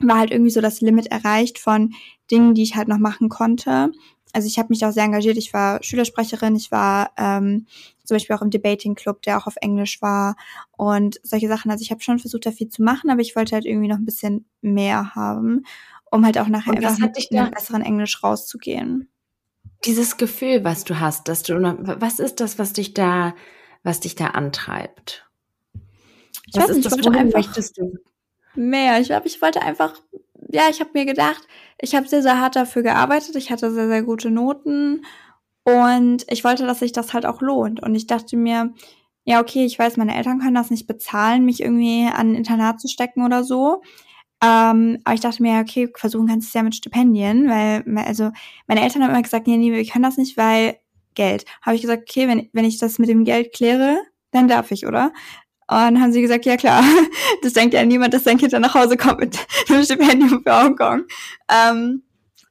[0.00, 1.92] war halt irgendwie so das Limit erreicht von
[2.30, 3.90] Dingen, die ich halt noch machen konnte
[4.32, 5.36] also ich habe mich auch sehr engagiert.
[5.36, 7.66] Ich war Schülersprecherin, ich war ähm,
[8.04, 10.36] zum Beispiel auch im Debating Club, der auch auf Englisch war
[10.76, 11.70] und solche Sachen.
[11.70, 13.98] Also ich habe schon versucht, da viel zu machen, aber ich wollte halt irgendwie noch
[13.98, 15.64] ein bisschen mehr haben,
[16.10, 19.08] um halt auch nachher einfach mit einem besseren Englisch rauszugehen.
[19.84, 21.54] Dieses Gefühl, was du hast, dass du
[22.00, 23.34] was ist das, was dich da,
[23.82, 25.28] was dich da antreibt?
[26.46, 27.98] Ich was weiß nicht, ist das, wohin möchtest du?
[28.54, 29.00] Mehr.
[29.00, 29.94] Ich glaube, ich wollte einfach
[30.48, 31.46] ja, ich habe mir gedacht,
[31.80, 33.36] ich habe sehr, sehr hart dafür gearbeitet.
[33.36, 35.04] Ich hatte sehr, sehr gute Noten
[35.64, 37.82] und ich wollte, dass sich das halt auch lohnt.
[37.82, 38.72] Und ich dachte mir,
[39.24, 42.80] ja, okay, ich weiß, meine Eltern können das nicht bezahlen, mich irgendwie an ein Internat
[42.80, 43.82] zu stecken oder so.
[44.42, 48.30] Ähm, aber ich dachte mir, okay, versuchen kannst du es ja mit Stipendien, weil, also,
[48.68, 50.78] meine Eltern haben immer gesagt, nee, nee, wir können das nicht, weil
[51.14, 51.44] Geld.
[51.62, 53.98] Habe ich gesagt, okay, wenn, wenn ich das mit dem Geld kläre,
[54.32, 55.12] dann darf ich, oder?
[55.70, 56.82] Und dann haben sie gesagt, ja klar,
[57.42, 60.62] das denkt ja niemand, dass sein Kind dann nach Hause kommt mit einem Stipendium für
[60.62, 61.04] Hongkong.
[61.50, 62.02] Ähm,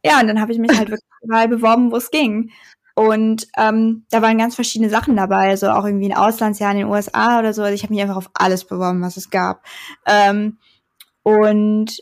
[0.03, 2.51] ja, und dann habe ich mich halt wirklich überall beworben, wo es ging.
[2.95, 6.88] Und ähm, da waren ganz verschiedene Sachen dabei, also auch irgendwie ein Auslandsjahr in den
[6.88, 7.62] USA oder so.
[7.62, 9.63] Also ich habe mich einfach auf alles beworben, was es gab.
[10.08, 10.58] Ähm,
[11.21, 11.97] und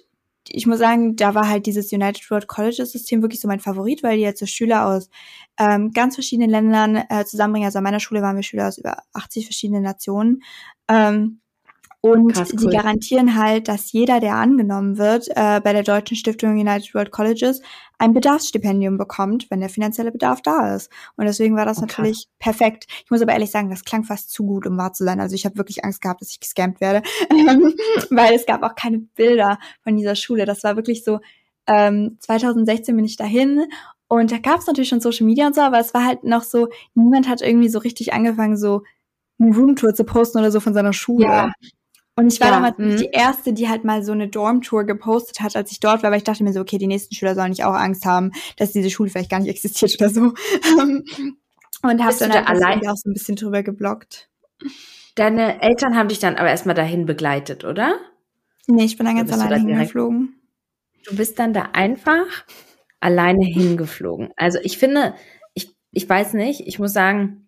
[0.47, 4.03] ich muss sagen, da war halt dieses United World Colleges System wirklich so mein Favorit,
[4.03, 5.09] weil die jetzt so Schüler aus
[5.57, 7.65] ähm, ganz verschiedenen Ländern äh, zusammenbringen.
[7.65, 10.43] Also an meiner Schule waren wir Schüler aus über 80 verschiedenen Nationen.
[10.87, 11.41] Ähm,
[12.05, 12.59] und Krass, cool.
[12.59, 17.09] die garantieren halt, dass jeder, der angenommen wird, äh, bei der Deutschen Stiftung United World
[17.09, 17.63] Colleges
[17.97, 20.91] ein Bedarfsstipendium bekommt, wenn der finanzielle Bedarf da ist.
[21.15, 21.85] Und deswegen war das okay.
[21.85, 22.85] Oh, natürlich perfekt.
[23.03, 25.19] Ich muss aber ehrlich sagen, das klang fast zu gut, um wahr zu sein.
[25.19, 27.01] Also ich habe wirklich Angst gehabt, dass ich gescampt werde,
[28.11, 30.45] weil es gab auch keine Bilder von dieser Schule.
[30.45, 31.21] Das war wirklich so,
[31.65, 33.65] ähm, 2016 bin ich dahin
[34.07, 36.43] und da gab es natürlich schon Social Media und so, aber es war halt noch
[36.43, 38.83] so, niemand hat irgendwie so richtig angefangen, so
[39.39, 41.25] eine Roomtour zu posten oder so von seiner Schule.
[41.25, 41.51] Ja.
[42.17, 42.95] Und ich war ja, damals mh.
[42.95, 46.19] die erste, die halt mal so eine Dormtour gepostet hat, als ich dort war, weil
[46.19, 48.89] ich dachte mir so, okay, die nächsten Schüler sollen nicht auch Angst haben, dass diese
[48.89, 50.21] Schule vielleicht gar nicht existiert oder so.
[51.81, 54.29] Und habe dann halt allein auch so ein bisschen drüber geblockt.
[55.15, 57.99] Deine Eltern haben dich dann aber erstmal dahin begleitet, oder?
[58.67, 60.41] Nee, ich bin dann ganz alleine hingeflogen.
[61.05, 62.45] Du bist dann da einfach
[62.99, 64.31] alleine hingeflogen.
[64.35, 65.13] Also ich finde,
[65.53, 67.44] ich, ich weiß nicht, ich muss sagen,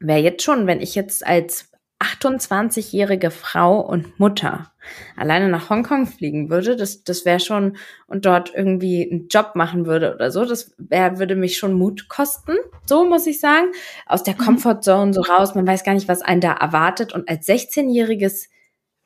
[0.00, 4.72] wäre jetzt schon, wenn ich jetzt als 28-jährige Frau und Mutter
[5.16, 7.76] alleine nach Hongkong fliegen würde, das, das wäre schon
[8.06, 12.08] und dort irgendwie einen Job machen würde oder so, das wär, würde mich schon Mut
[12.08, 13.68] kosten, so muss ich sagen,
[14.06, 14.38] aus der mhm.
[14.38, 18.48] Comfortzone so raus, man weiß gar nicht, was einen da erwartet und als 16-jähriges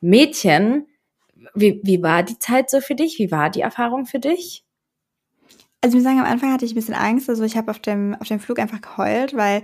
[0.01, 0.87] Mädchen,
[1.53, 3.17] wie, wie war die Zeit so für dich?
[3.17, 4.65] Wie war die Erfahrung für dich?
[5.81, 7.79] Also ich muss sagen, am Anfang hatte ich ein bisschen Angst, also ich habe auf
[7.79, 9.63] dem, auf dem Flug einfach geheult, weil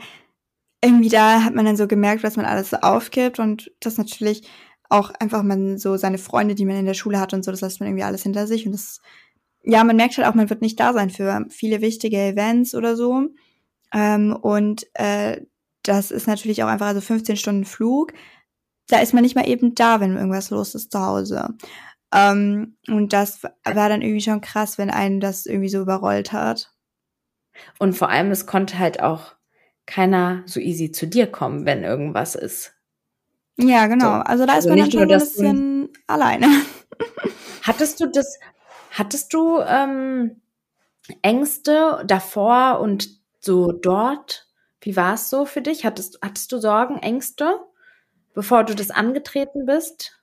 [0.86, 4.48] irgendwie da hat man dann so gemerkt, was man alles so aufgibt und das natürlich
[4.90, 7.62] auch einfach man so seine Freunde, die man in der Schule hat und so, das
[7.62, 9.02] lässt man irgendwie alles hinter sich und das,
[9.64, 12.96] ja, man merkt halt auch, man wird nicht da sein für viele wichtige Events oder
[12.96, 13.28] so.
[13.94, 15.42] Ähm, und äh,
[15.84, 18.14] das ist natürlich auch einfach, also 15 Stunden Flug,
[18.88, 21.56] da ist man nicht mal eben da, wenn irgendwas los ist zu Hause.
[22.14, 26.72] Ähm, und das war dann irgendwie schon krass, wenn einen das irgendwie so überrollt hat.
[27.80, 29.35] Und vor allem, es konnte halt auch
[29.86, 32.74] keiner so easy zu dir kommen, wenn irgendwas ist.
[33.58, 34.06] Ja, genau.
[34.06, 34.12] So.
[34.22, 36.48] Also da ist also man dann schon ein bisschen alleine.
[37.64, 38.40] Hattest du das,
[38.92, 40.42] hattest du ähm,
[41.22, 44.48] Ängste davor und so dort?
[44.82, 45.84] Wie war es so für dich?
[45.84, 47.60] Hattest, hattest du Sorgen, Ängste,
[48.36, 50.22] bevor du das angetreten bist?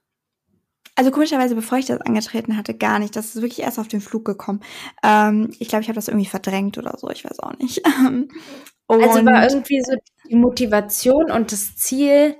[0.94, 3.16] Also komischerweise, bevor ich das angetreten hatte, gar nicht.
[3.16, 4.60] Das ist wirklich erst auf den Flug gekommen.
[5.02, 7.10] Ähm, ich glaube, ich habe das irgendwie verdrängt oder so.
[7.10, 7.82] Ich weiß auch nicht.
[8.88, 9.96] also war irgendwie so
[10.28, 12.36] die Motivation und das Ziel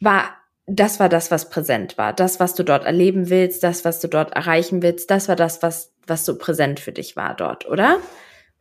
[0.00, 0.36] war,
[0.66, 2.12] das war das, was präsent war.
[2.12, 5.62] Das, was du dort erleben willst, das, was du dort erreichen willst, das war das,
[5.62, 7.98] was, was so präsent für dich war dort, oder?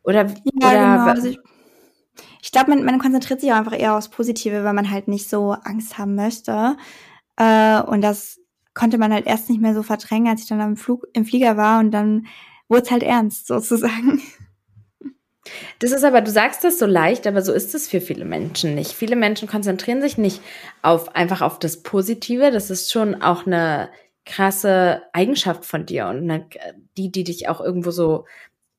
[0.03, 1.11] Oder, ja, oder genau.
[1.11, 1.39] Also ich,
[2.41, 5.29] ich glaube, man, man konzentriert sich auch einfach eher aufs Positive, weil man halt nicht
[5.29, 6.75] so Angst haben möchte.
[7.37, 8.39] Äh, und das
[8.73, 11.57] konnte man halt erst nicht mehr so verdrängen, als ich dann am Flug, im Flieger
[11.57, 12.27] war und dann
[12.67, 14.21] wurde es halt ernst sozusagen.
[15.79, 18.75] Das ist aber, du sagst das so leicht, aber so ist es für viele Menschen
[18.75, 18.91] nicht.
[18.91, 20.41] Viele Menschen konzentrieren sich nicht
[20.81, 22.51] auf einfach auf das Positive.
[22.51, 23.89] Das ist schon auch eine
[24.25, 26.47] krasse Eigenschaft von dir und eine,
[26.97, 28.25] die, die dich auch irgendwo so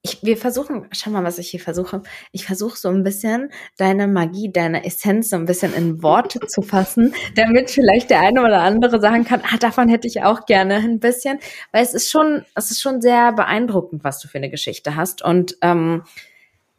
[0.05, 2.03] ich, wir versuchen, schau mal, was ich hier versuche.
[2.33, 6.63] Ich versuche so ein bisschen deine Magie, deine Essenz so ein bisschen in Worte zu
[6.63, 10.75] fassen, damit vielleicht der eine oder andere sagen kann, ah, davon hätte ich auch gerne
[10.77, 11.39] ein bisschen.
[11.71, 15.23] Weil es ist schon, es ist schon sehr beeindruckend, was du für eine Geschichte hast.
[15.23, 16.03] Und ähm,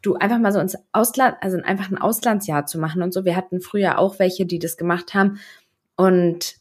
[0.06, 3.24] du einfach mal so ins Ausland, also einfach ein Auslandsjahr zu machen und so.
[3.24, 5.38] Wir hatten früher auch welche, die das gemacht haben.
[5.96, 6.56] Und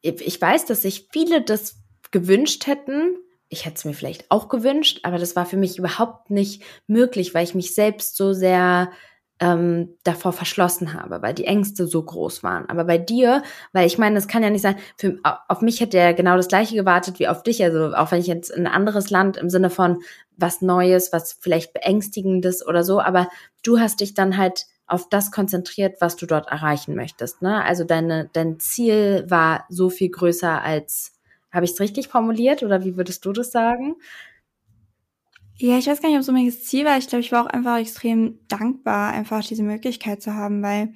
[0.00, 1.76] ich weiß, dass sich viele das
[2.10, 3.16] gewünscht hätten,
[3.48, 7.34] ich hätte es mir vielleicht auch gewünscht, aber das war für mich überhaupt nicht möglich,
[7.34, 8.90] weil ich mich selbst so sehr
[9.40, 12.68] ähm, davor verschlossen habe, weil die Ängste so groß waren.
[12.68, 15.96] Aber bei dir, weil ich meine, es kann ja nicht sein, für, auf mich hätte
[15.96, 17.62] er genau das gleiche gewartet wie auf dich.
[17.62, 20.02] Also auch wenn ich jetzt in ein anderes Land im Sinne von
[20.38, 23.28] was Neues, was vielleicht Beängstigendes oder so, aber
[23.62, 27.42] du hast dich dann halt auf das konzentriert, was du dort erreichen möchtest.
[27.42, 27.62] Ne?
[27.62, 31.12] Also deine, dein Ziel war so viel größer als
[31.50, 33.96] habe ich es richtig formuliert oder wie würdest du das sagen?
[35.56, 36.98] Ja, ich weiß gar nicht, ob es unbedingt das Ziel war.
[36.98, 40.92] Ich glaube, ich war auch einfach extrem dankbar, einfach diese Möglichkeit zu haben, weil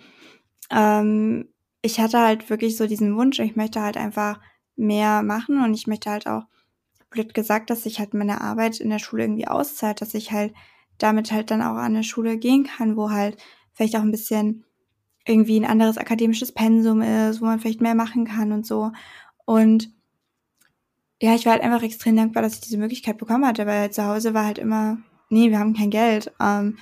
[0.71, 1.49] ähm,
[1.81, 4.41] ich hatte halt wirklich so diesen Wunsch, ich möchte halt einfach
[4.77, 6.45] mehr machen und ich möchte halt auch,
[7.13, 10.55] blöd gesagt, dass ich halt meine Arbeit in der Schule irgendwie auszahlt, dass ich halt
[10.99, 13.37] damit halt dann auch an eine Schule gehen kann, wo halt
[13.73, 14.65] vielleicht auch ein bisschen
[15.25, 18.93] irgendwie ein anderes akademisches Pensum ist, wo man vielleicht mehr machen kann und so.
[19.45, 19.93] Und
[21.21, 24.05] ja, ich war halt einfach extrem dankbar, dass ich diese Möglichkeit bekommen hatte, weil zu
[24.05, 24.99] Hause war halt immer,
[25.29, 26.33] nee, wir haben kein Geld.
[26.41, 26.79] Ähm,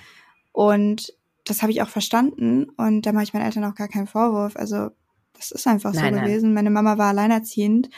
[0.53, 1.13] und
[1.45, 4.57] das habe ich auch verstanden und da mache ich meinen Eltern auch gar keinen Vorwurf.
[4.57, 4.91] Also
[5.35, 6.25] das ist einfach nein, so nein.
[6.25, 6.55] gewesen.
[6.55, 7.91] Meine Mama war alleinerziehend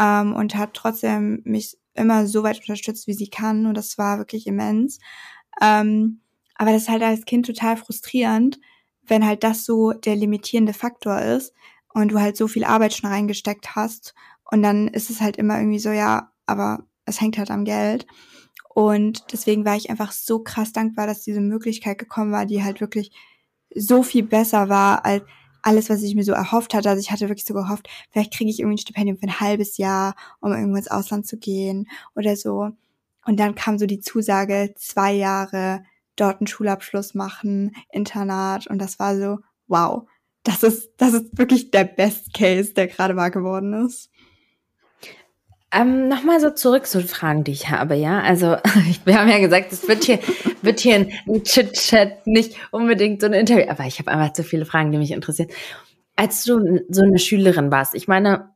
[0.00, 4.18] ähm, und hat trotzdem mich immer so weit unterstützt, wie sie kann und das war
[4.18, 4.98] wirklich immens.
[5.60, 6.22] Ähm,
[6.54, 8.58] aber das ist halt als Kind total frustrierend,
[9.02, 11.52] wenn halt das so der limitierende Faktor ist
[11.92, 14.14] und du halt so viel Arbeit schon reingesteckt hast
[14.50, 18.06] und dann ist es halt immer irgendwie so, ja, aber es hängt halt am Geld.
[18.72, 22.80] Und deswegen war ich einfach so krass dankbar, dass diese Möglichkeit gekommen war, die halt
[22.80, 23.10] wirklich
[23.74, 25.24] so viel besser war als
[25.62, 26.88] alles, was ich mir so erhofft hatte.
[26.88, 29.76] Also ich hatte wirklich so gehofft, vielleicht kriege ich irgendwie ein Stipendium für ein halbes
[29.76, 32.70] Jahr, um irgendwo ins Ausland zu gehen oder so.
[33.26, 35.84] Und dann kam so die Zusage, zwei Jahre
[36.16, 38.66] dort einen Schulabschluss machen, Internat.
[38.66, 40.06] Und das war so, wow,
[40.42, 44.10] das ist, das ist wirklich der Best Case, der gerade wahr geworden ist.
[45.72, 48.20] Ähm, Nochmal so zurück zu Fragen, die ich habe, ja.
[48.20, 48.56] Also
[49.04, 50.18] wir haben ja gesagt, es wird hier,
[50.62, 54.66] wird hier ein Chit-Chat, nicht unbedingt so ein Interview, aber ich habe einfach zu viele
[54.66, 55.50] Fragen, die mich interessieren.
[56.16, 58.50] Als du so eine Schülerin warst, ich meine,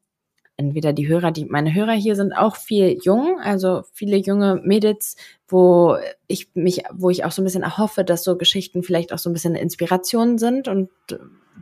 [0.57, 5.17] entweder die Hörer, die meine Hörer hier sind auch viel jung, also viele junge Mädels,
[5.49, 5.97] wo
[6.27, 9.31] ich mich, wo ich auch so ein bisschen erhoffe, dass so Geschichten vielleicht auch so
[9.31, 10.91] ein bisschen Inspiration sind und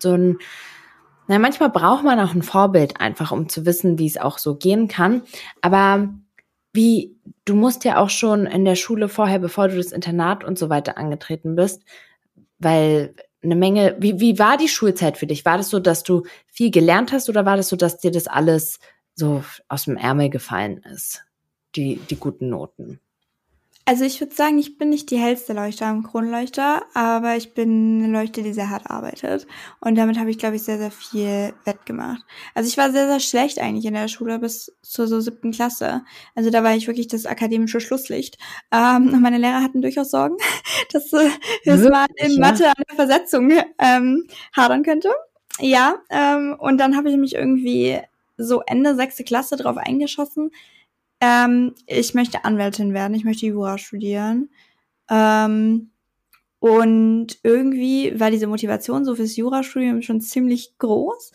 [0.00, 0.38] so ein
[1.28, 4.56] na, manchmal braucht man auch ein Vorbild einfach, um zu wissen, wie es auch so
[4.56, 5.22] gehen kann.
[5.60, 6.08] Aber
[6.72, 10.58] wie, du musst ja auch schon in der Schule vorher, bevor du das Internat und
[10.58, 11.82] so weiter angetreten bist,
[12.58, 15.44] weil eine Menge, wie, wie war die Schulzeit für dich?
[15.44, 18.26] War das so, dass du viel gelernt hast oder war das so, dass dir das
[18.26, 18.78] alles
[19.14, 21.24] so aus dem Ärmel gefallen ist?
[21.74, 23.00] Die, die guten Noten?
[23.84, 28.04] Also ich würde sagen, ich bin nicht die hellste Leuchte am Kronleuchter, aber ich bin
[28.04, 29.48] eine Leuchte, die sehr hart arbeitet.
[29.80, 32.24] Und damit habe ich, glaube ich, sehr, sehr viel wettgemacht.
[32.54, 36.02] Also ich war sehr, sehr schlecht eigentlich in der Schule bis zur so siebten Klasse.
[36.36, 38.38] Also da war ich wirklich das akademische Schlusslicht.
[38.70, 40.36] Ähm, meine Lehrer hatten durchaus Sorgen,
[40.92, 41.30] dass äh,
[41.64, 45.10] das mal in Mathe an der Versetzung ähm, hadern könnte.
[45.58, 48.00] Ja, ähm, und dann habe ich mich irgendwie
[48.36, 50.50] so Ende sechste Klasse drauf eingeschossen,
[51.22, 54.50] ähm, ich möchte Anwältin werden, ich möchte Jura studieren.
[55.10, 55.90] Ähm,
[56.60, 61.32] Und irgendwie war diese Motivation so fürs Jurastudium schon ziemlich groß.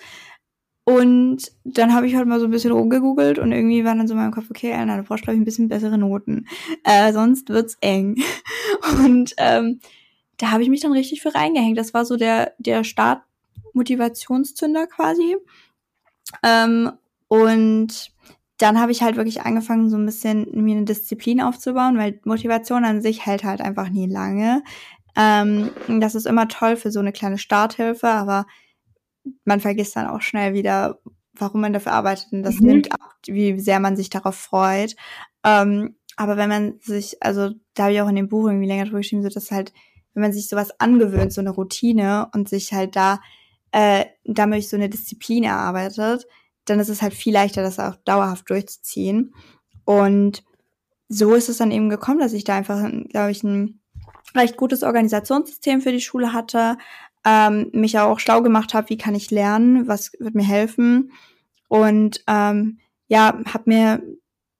[0.86, 4.14] Und dann habe ich halt mal so ein bisschen rumgegoogelt und irgendwie war dann so
[4.14, 6.48] in meinem Kopf, okay, Anna, du brauchst, glaube ich, ein bisschen bessere Noten.
[6.86, 8.16] Äh, sonst wird's eng.
[9.06, 9.82] Und ähm,
[10.38, 11.78] da habe ich mich dann richtig für reingehängt.
[11.78, 15.36] Das war so der, der Start-Motivationszünder quasi.
[16.44, 16.92] Ähm,
[17.28, 18.12] und
[18.58, 22.86] dann habe ich halt wirklich angefangen, so ein bisschen mir eine Disziplin aufzubauen, weil Motivation
[22.86, 24.64] an sich hält halt einfach nie lange.
[25.16, 28.46] Ähm, das ist immer toll für so eine kleine Starthilfe, aber
[29.46, 31.00] man vergisst dann auch schnell wieder,
[31.34, 32.68] warum man dafür arbeitet und das mhm.
[32.68, 34.96] nimmt ab, wie sehr man sich darauf freut.
[35.44, 38.86] Ähm, aber wenn man sich, also da habe ich auch in dem Buch irgendwie länger
[38.86, 39.72] drüber geschrieben, so dass halt,
[40.14, 43.20] wenn man sich sowas angewöhnt, so eine Routine und sich halt da
[43.72, 46.26] äh, damit so eine Disziplin erarbeitet,
[46.70, 49.34] dann ist es halt viel leichter, das auch dauerhaft durchzuziehen.
[49.86, 50.44] Und
[51.10, 53.80] so ist es dann eben gekommen, dass ich da einfach, glaube ich, ein
[54.36, 56.78] recht gutes Organisationssystem für die Schule hatte,
[57.26, 61.12] ähm, mich auch schlau gemacht habe, wie kann ich lernen, was wird mir helfen.
[61.68, 64.04] Und ähm, ja, habe mir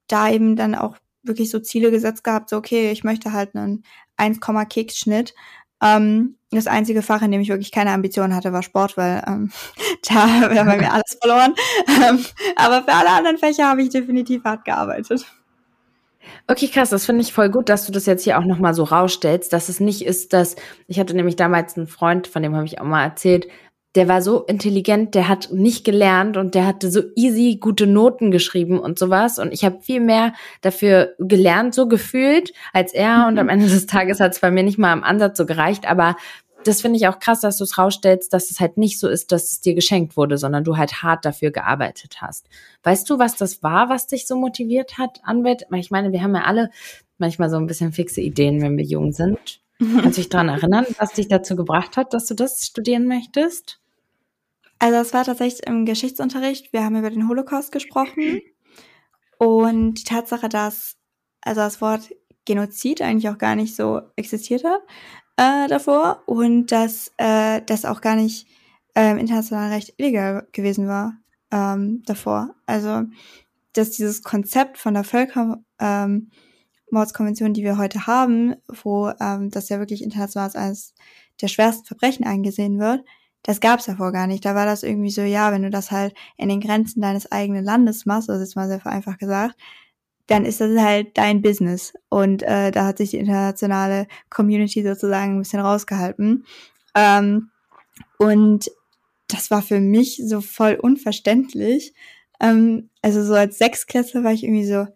[0.08, 3.84] da eben dann auch wirklich so Ziele gesetzt gehabt, so okay, ich möchte halt einen
[4.16, 5.34] 1, Keks Schnitt.
[5.82, 9.50] Ähm, das einzige Fach, in dem ich wirklich keine Ambitionen hatte, war Sport, weil ähm,
[10.02, 11.54] da bei mir alles verloren.
[11.88, 12.24] Ähm,
[12.56, 15.24] aber für alle anderen Fächer habe ich definitiv hart gearbeitet.
[16.46, 18.84] Okay, krass, das finde ich voll gut, dass du das jetzt hier auch nochmal so
[18.84, 20.56] rausstellst, dass es nicht ist, dass,
[20.86, 23.48] ich hatte nämlich damals einen Freund, von dem habe ich auch mal erzählt,
[23.94, 28.30] der war so intelligent, der hat nicht gelernt und der hatte so easy gute Noten
[28.30, 29.38] geschrieben und sowas.
[29.38, 33.26] Und ich habe viel mehr dafür gelernt, so gefühlt, als er.
[33.26, 33.50] Und am mhm.
[33.50, 35.88] Ende des Tages hat es bei mir nicht mal im Ansatz so gereicht.
[35.90, 36.16] Aber
[36.64, 39.32] das finde ich auch krass, dass du es rausstellst, dass es halt nicht so ist,
[39.32, 42.48] dass es dir geschenkt wurde, sondern du halt hart dafür gearbeitet hast.
[42.82, 45.66] Weißt du, was das war, was dich so motiviert hat, Anwalt?
[45.76, 46.70] Ich meine, wir haben ja alle
[47.18, 49.60] manchmal so ein bisschen fixe Ideen, wenn wir jung sind.
[49.78, 53.80] Kannst du dich daran erinnern, was dich dazu gebracht hat, dass du das studieren möchtest?
[54.80, 56.72] Also es war tatsächlich im Geschichtsunterricht.
[56.72, 58.40] Wir haben über den Holocaust gesprochen
[59.38, 60.96] und die Tatsache, dass
[61.40, 62.10] also das Wort
[62.44, 64.80] Genozid eigentlich auch gar nicht so existiert hat
[65.38, 68.46] äh, davor und dass äh, das auch gar nicht
[68.94, 71.16] äh, international Recht illegal gewesen war
[71.50, 72.54] ähm, davor.
[72.66, 73.04] Also
[73.72, 76.30] dass dieses Konzept von der Völker ähm,
[76.90, 80.94] die wir heute haben, wo ähm, das ja wirklich international als eines
[81.40, 83.04] der schwersten Verbrechen eingesehen wird,
[83.42, 84.44] das gab es davor gar nicht.
[84.44, 87.64] Da war das irgendwie so, ja, wenn du das halt in den Grenzen deines eigenen
[87.64, 89.54] Landes machst, also jetzt mal sehr vereinfacht gesagt,
[90.28, 91.94] dann ist das halt dein Business.
[92.08, 96.44] Und äh, da hat sich die internationale Community sozusagen ein bisschen rausgehalten.
[96.94, 97.50] Ähm,
[98.18, 98.70] und
[99.26, 101.94] das war für mich so voll unverständlich.
[102.40, 104.86] Ähm, also so als Sechsklässler war ich irgendwie so,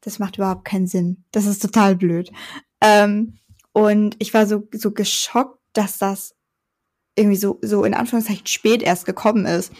[0.00, 1.24] das macht überhaupt keinen Sinn.
[1.32, 2.32] Das ist total blöd.
[2.80, 3.38] Ähm,
[3.72, 6.34] und ich war so, so geschockt, dass das
[7.14, 9.72] irgendwie so, so in Anführungszeichen spät erst gekommen ist.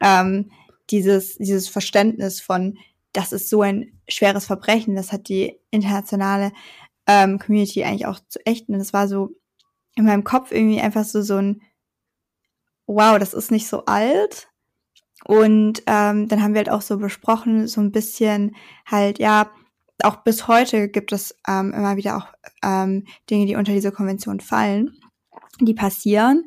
[0.00, 0.50] Ähm,
[0.90, 2.78] dieses, dieses Verständnis von,
[3.14, 6.52] das ist so ein schweres Verbrechen, das hat die internationale
[7.06, 8.74] ähm, Community eigentlich auch zu ächten.
[8.74, 9.30] Und es war so
[9.94, 11.62] in meinem Kopf irgendwie einfach so, so ein,
[12.86, 14.48] wow, das ist nicht so alt.
[15.24, 19.50] Und ähm, dann haben wir halt auch so besprochen, so ein bisschen halt, ja,
[20.02, 22.26] auch bis heute gibt es ähm, immer wieder auch
[22.62, 24.98] ähm, Dinge, die unter diese Konvention fallen,
[25.60, 26.46] die passieren.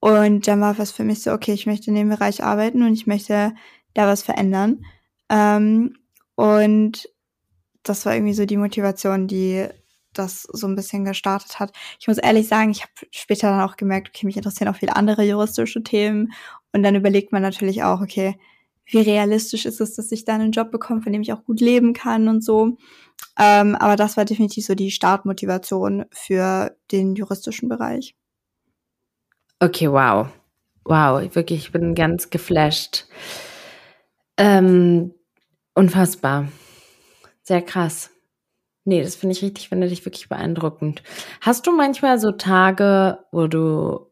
[0.00, 2.92] Und dann war was für mich so, okay, ich möchte in dem Bereich arbeiten und
[2.94, 3.54] ich möchte
[3.94, 4.84] da was verändern.
[5.28, 5.99] Ähm,
[6.40, 7.06] und
[7.82, 9.68] das war irgendwie so die Motivation, die
[10.14, 11.72] das so ein bisschen gestartet hat.
[12.00, 14.96] Ich muss ehrlich sagen, ich habe später dann auch gemerkt, okay, mich interessieren auch viele
[14.96, 16.32] andere juristische Themen.
[16.72, 18.40] Und dann überlegt man natürlich auch, okay,
[18.86, 21.60] wie realistisch ist es, dass ich da einen Job bekomme, von dem ich auch gut
[21.60, 22.78] leben kann und so.
[23.38, 28.16] Ähm, aber das war definitiv so die Startmotivation für den juristischen Bereich.
[29.58, 30.28] Okay, wow.
[30.86, 33.06] Wow, wirklich, ich bin ganz geflasht.
[34.38, 35.12] Ähm,
[35.74, 36.48] unfassbar.
[37.42, 38.10] Sehr krass.
[38.84, 41.02] Nee, das finde ich richtig, finde dich wirklich beeindruckend.
[41.40, 44.10] Hast du manchmal so Tage, wo du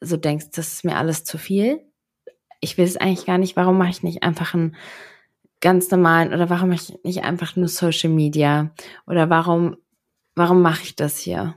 [0.00, 1.80] so denkst, das ist mir alles zu viel?
[2.60, 3.56] Ich will es eigentlich gar nicht.
[3.56, 4.76] Warum mache ich nicht einfach einen
[5.60, 8.70] ganz normalen oder warum mache ich nicht einfach nur Social Media?
[9.06, 9.76] Oder warum,
[10.34, 11.54] warum mache ich das hier?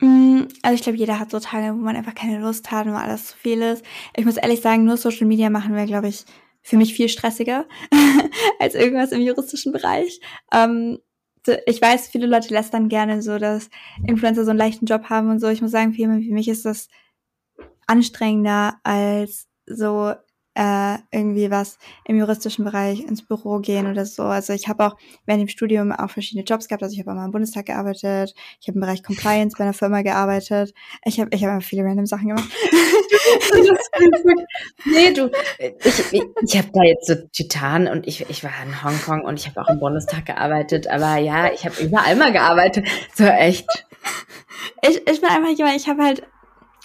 [0.00, 2.94] Mm, also ich glaube, jeder hat so Tage, wo man einfach keine Lust hat und
[2.94, 3.84] alles zu viel ist.
[4.16, 6.24] Ich muss ehrlich sagen, nur Social Media machen wir, glaube ich,
[6.62, 7.66] für mich viel stressiger
[8.58, 10.20] als irgendwas im juristischen Bereich.
[10.52, 10.98] Ähm,
[11.66, 13.70] ich weiß, viele Leute lästern gerne so, dass
[14.06, 15.48] Influencer so einen leichten Job haben und so.
[15.48, 16.88] Ich muss sagen, für, für mich ist das
[17.86, 20.12] anstrengender als so
[20.54, 24.24] äh, irgendwie was im juristischen Bereich ins Büro gehen oder so.
[24.24, 26.82] Also ich habe auch während dem Studium auch verschiedene Jobs gehabt.
[26.82, 29.72] Also ich habe auch mal im Bundestag gearbeitet, ich habe im Bereich Compliance bei einer
[29.72, 30.74] Firma gearbeitet.
[31.04, 32.48] Ich habe ich hab viele random Sachen gemacht.
[34.84, 38.82] nee, du, ich, ich, ich habe da jetzt so Titan und ich, ich war in
[38.82, 40.88] Hongkong und ich habe auch im Bundestag gearbeitet.
[40.88, 42.86] Aber ja, ich habe überall mal gearbeitet.
[43.14, 43.66] So echt.
[44.82, 46.22] Ich, ich bin einfach jemand, ich habe halt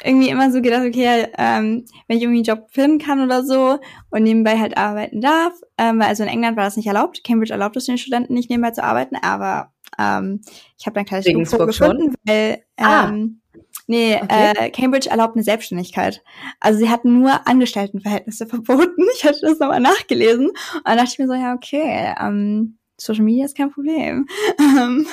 [0.04, 3.80] irgendwie immer so gedacht, okay, ähm, wenn ich irgendwie einen Job finden kann oder so
[4.10, 7.78] und nebenbei halt arbeiten darf, ähm, also in England war das nicht erlaubt, Cambridge erlaubt
[7.78, 10.42] es den Studenten nicht nebenbei zu arbeiten, aber ähm,
[10.78, 13.08] ich habe dann Loophole gefunden, weil ah.
[13.08, 13.60] ähm, ah.
[13.88, 14.54] nee, okay.
[14.58, 16.22] äh, Cambridge erlaubt eine Selbstständigkeit.
[16.60, 19.06] Also sie hatten nur Angestelltenverhältnisse verboten.
[19.16, 23.24] Ich hatte das nochmal nachgelesen und dann dachte ich mir so, ja, okay, ähm, Social
[23.24, 24.28] Media ist kein Problem.
[24.60, 25.08] Ähm, und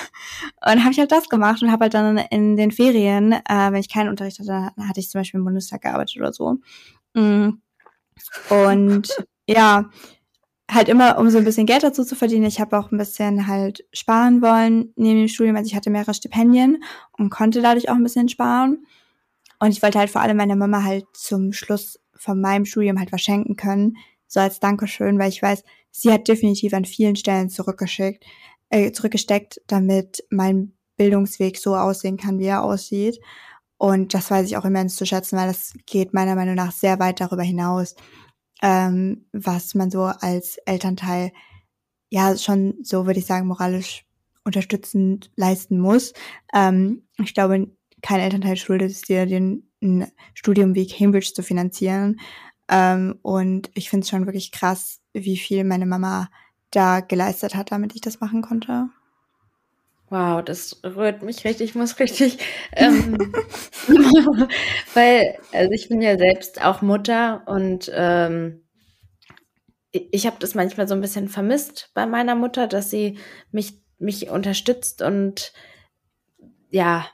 [0.60, 3.80] dann habe ich halt das gemacht und habe halt dann in den Ferien, äh, wenn
[3.80, 6.56] ich keinen Unterricht hatte, dann hatte ich zum Beispiel im Bundestag gearbeitet oder so.
[7.14, 7.58] Mm.
[8.50, 9.08] Und
[9.46, 9.90] ja,
[10.70, 12.44] halt immer, um so ein bisschen Geld dazu zu verdienen.
[12.44, 15.56] Ich habe auch ein bisschen halt sparen wollen neben dem Studium.
[15.56, 18.86] Also ich hatte mehrere Stipendien und konnte dadurch auch ein bisschen sparen.
[19.58, 23.12] Und ich wollte halt vor allem meiner Mama halt zum Schluss von meinem Studium halt
[23.12, 25.62] was schenken können, so als Dankeschön, weil ich weiß,
[25.92, 28.24] sie hat definitiv an vielen Stellen zurückgeschickt,
[28.70, 33.20] äh, zurückgesteckt, damit mein Bildungsweg so aussehen kann, wie er aussieht.
[33.78, 36.98] Und das weiß ich auch immens zu schätzen, weil das geht meiner Meinung nach sehr
[36.98, 37.94] weit darüber hinaus,
[38.62, 41.32] ähm, was man so als Elternteil
[42.10, 44.04] ja schon so, würde ich sagen, moralisch
[44.44, 46.12] unterstützend leisten muss.
[46.54, 47.68] Ähm, ich glaube,
[48.02, 52.20] kein Elternteil schuldet es dir, den ein Studium wie Cambridge zu finanzieren.
[52.68, 56.28] Ähm, und ich finde es schon wirklich krass, wie viel meine Mama
[56.70, 58.88] da geleistet hat, damit ich das machen konnte.
[60.10, 62.38] Wow, das rührt mich richtig, ich muss richtig,
[62.76, 63.16] ähm,
[64.92, 68.62] weil, also ich bin ja selbst auch Mutter und ähm,
[69.90, 73.18] ich habe das manchmal so ein bisschen vermisst bei meiner Mutter, dass sie
[73.52, 75.52] mich, mich unterstützt und
[76.70, 77.06] ja,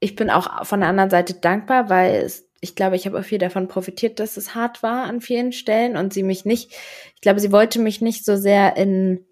[0.00, 3.24] ich bin auch von der anderen Seite dankbar, weil es ich glaube, ich habe auch
[3.24, 6.72] viel davon profitiert, dass es hart war an vielen Stellen und sie mich nicht,
[7.14, 9.24] ich glaube, sie wollte mich nicht so sehr in,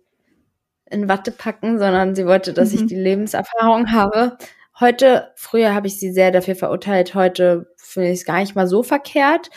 [0.90, 2.78] in Watte packen, sondern sie wollte, dass mhm.
[2.78, 4.36] ich die Lebenserfahrung habe.
[4.78, 8.66] Heute, früher habe ich sie sehr dafür verurteilt, heute finde ich es gar nicht mal
[8.66, 9.50] so verkehrt.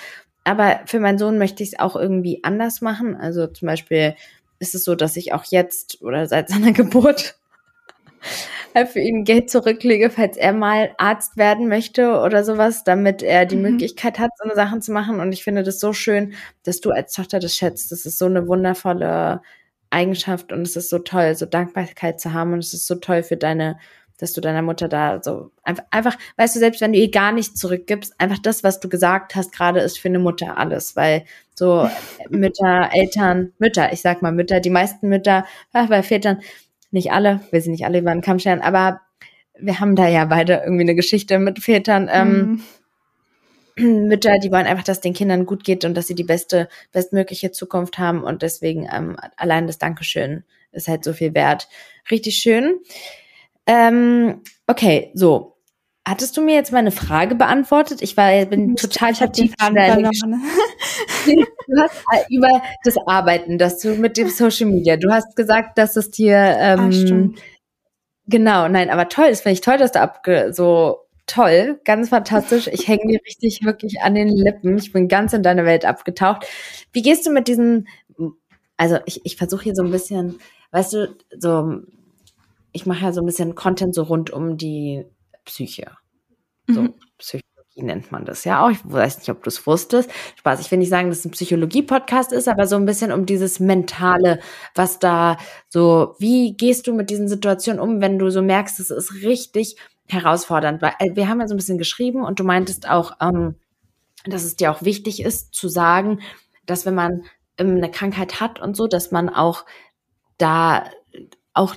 [0.45, 3.15] Aber für meinen Sohn möchte ich es auch irgendwie anders machen.
[3.15, 4.15] Also zum Beispiel
[4.59, 7.37] ist es so, dass ich auch jetzt oder seit seiner Geburt
[8.85, 13.55] für ihn Geld zurücklege, falls er mal Arzt werden möchte oder sowas, damit er die
[13.55, 13.61] mhm.
[13.63, 15.19] Möglichkeit hat, so eine Sachen zu machen.
[15.19, 17.91] Und ich finde das so schön, dass du als Tochter das schätzt.
[17.91, 19.41] Das ist so eine wundervolle
[19.89, 23.23] Eigenschaft und es ist so toll, so Dankbarkeit zu haben und es ist so toll
[23.23, 23.77] für deine
[24.17, 27.31] dass du deiner Mutter da so einfach, einfach, weißt du, selbst wenn du ihr gar
[27.31, 31.25] nichts zurückgibst, einfach das, was du gesagt hast, gerade ist für eine Mutter alles, weil
[31.53, 31.89] so
[32.29, 36.39] Mütter, Eltern, Mütter, ich sag mal Mütter, die meisten Mütter, ach, bei Vätern,
[36.95, 39.01] nicht alle, wir sind nicht alle über den Kamm scheren, aber
[39.59, 42.09] wir haben da ja beide irgendwie eine Geschichte mit Vätern.
[42.11, 42.61] Ähm,
[43.77, 44.07] mhm.
[44.07, 47.51] Mütter, die wollen einfach, dass den Kindern gut geht und dass sie die beste, bestmögliche
[47.51, 51.67] Zukunft haben und deswegen ähm, allein das Dankeschön ist halt so viel wert.
[52.09, 52.79] Richtig schön.
[53.67, 55.54] Ähm, okay, so.
[56.07, 58.03] Hattest du mir jetzt meine Frage beantwortet?
[58.03, 60.09] Ich war, bin total vertieft in deine
[61.25, 61.95] Du hast
[62.29, 66.37] über das Arbeiten, dass du mit dem Social Media, du hast gesagt, dass es dir
[66.37, 67.41] ähm, Ach,
[68.27, 72.67] genau, nein, aber toll, das finde ich toll, dass du abge so toll, ganz fantastisch.
[72.67, 74.77] Ich hänge dir richtig wirklich an den Lippen.
[74.77, 76.45] Ich bin ganz in deine Welt abgetaucht.
[76.93, 77.87] Wie gehst du mit diesen,
[78.77, 80.39] also ich, ich versuche hier so ein bisschen,
[80.71, 81.79] weißt du, so,
[82.73, 85.05] ich mache ja so ein bisschen Content so rund um die
[85.45, 85.91] Psyche.
[86.67, 86.93] So, mhm.
[87.17, 88.71] Psychologie nennt man das ja auch.
[88.71, 90.09] Ich weiß nicht, ob du es wusstest.
[90.37, 93.25] Spaß, ich will nicht sagen, dass es ein Psychologie-Podcast ist, aber so ein bisschen um
[93.25, 94.39] dieses Mentale,
[94.73, 95.37] was da
[95.69, 99.77] so, wie gehst du mit diesen Situationen um, wenn du so merkst, es ist richtig
[100.07, 100.81] herausfordernd?
[100.81, 103.55] Weil äh, wir haben ja so ein bisschen geschrieben und du meintest auch, ähm,
[104.25, 106.21] dass es dir auch wichtig ist zu sagen,
[106.65, 107.23] dass wenn man
[107.57, 109.65] ähm, eine Krankheit hat und so, dass man auch
[110.37, 110.85] da
[111.53, 111.75] auch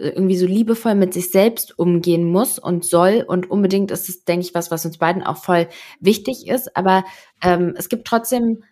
[0.00, 3.24] irgendwie so liebevoll mit sich selbst umgehen muss und soll.
[3.26, 5.68] Und unbedingt ist es, denke ich, was, was uns beiden auch voll
[6.00, 6.76] wichtig ist.
[6.76, 7.04] Aber
[7.42, 8.62] ähm, es gibt trotzdem,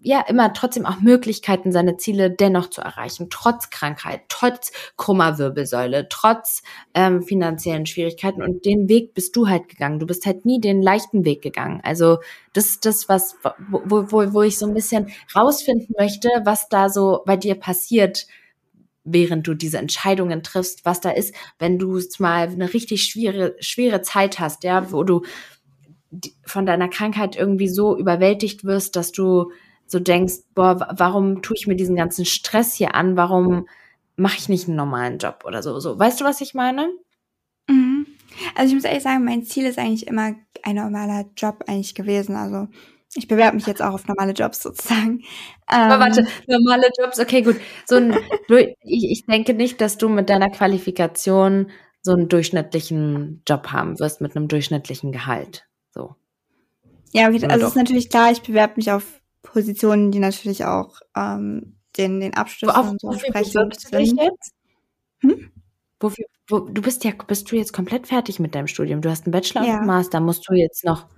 [0.00, 6.08] ja, immer trotzdem auch Möglichkeiten, seine Ziele dennoch zu erreichen, trotz Krankheit, trotz krummer Wirbelsäule,
[6.08, 6.62] trotz
[6.94, 8.42] ähm, finanziellen Schwierigkeiten.
[8.42, 9.98] Und den Weg bist du halt gegangen.
[9.98, 11.80] Du bist halt nie den leichten Weg gegangen.
[11.82, 12.18] Also
[12.52, 13.36] das ist das, was,
[13.70, 18.26] wo, wo, wo ich so ein bisschen rausfinden möchte, was da so bei dir passiert,
[19.04, 24.02] während du diese Entscheidungen triffst, was da ist, wenn du mal eine richtig schwere, schwere
[24.02, 25.22] Zeit hast, ja, wo du
[26.44, 29.52] von deiner Krankheit irgendwie so überwältigt wirst, dass du
[29.86, 33.16] so denkst, boah, warum tue ich mir diesen ganzen Stress hier an?
[33.16, 33.66] Warum
[34.16, 35.80] mache ich nicht einen normalen Job oder so?
[35.80, 36.90] So, weißt du, was ich meine?
[37.68, 38.06] Mhm.
[38.54, 42.36] Also ich muss ehrlich sagen, mein Ziel ist eigentlich immer ein normaler Job eigentlich gewesen.
[42.36, 42.68] Also
[43.14, 45.22] ich bewerbe mich jetzt auch auf normale Jobs sozusagen.
[45.66, 47.56] Aber ähm, warte, normale Jobs, okay, gut.
[47.86, 48.16] So ein,
[48.82, 51.70] ich, ich denke nicht, dass du mit deiner Qualifikation
[52.02, 55.66] so einen durchschnittlichen Job haben wirst mit einem durchschnittlichen Gehalt.
[55.90, 56.14] So.
[57.12, 59.04] Ja, okay, also es ist natürlich klar, ich bewerbe mich auf
[59.42, 63.70] Positionen, die natürlich auch ähm, den, den Abschluss auf, und so sprechen.
[63.70, 64.52] Du dich jetzt?
[65.20, 65.50] Hm?
[66.00, 69.00] Wofür, wo, du bist ja, bist du jetzt komplett fertig mit deinem Studium?
[69.00, 69.72] Du hast einen Bachelor ja.
[69.72, 70.20] und einen Master.
[70.20, 71.08] Musst du jetzt noch,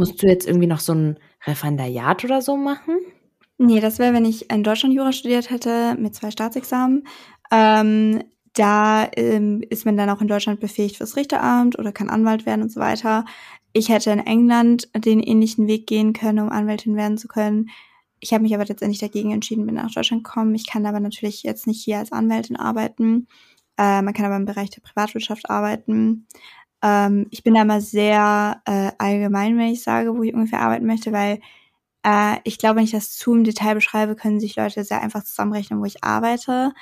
[0.00, 2.98] musst du jetzt irgendwie noch so ein Referendariat oder so machen?
[3.58, 7.06] Nee, das wäre, wenn ich in Deutschland Jura studiert hätte mit zwei Staatsexamen.
[7.52, 8.24] Ähm,
[8.54, 12.62] da ähm, ist man dann auch in Deutschland befähigt fürs Richteramt oder kann Anwalt werden
[12.62, 13.26] und so weiter.
[13.72, 17.68] Ich hätte in England den ähnlichen Weg gehen können, um Anwältin werden zu können.
[18.18, 20.54] Ich habe mich aber letztendlich dagegen entschieden, bin nach Deutschland gekommen.
[20.54, 23.28] Ich kann aber natürlich jetzt nicht hier als Anwältin arbeiten.
[23.76, 26.26] Äh, man kann aber im Bereich der Privatwirtschaft arbeiten.
[26.82, 30.86] Ähm, ich bin da mal sehr äh, allgemein, wenn ich sage, wo ich ungefähr arbeiten
[30.86, 31.40] möchte, weil
[32.04, 35.24] äh, ich glaube, wenn ich das zu im Detail beschreibe, können sich Leute sehr einfach
[35.24, 36.72] zusammenrechnen, wo ich arbeite.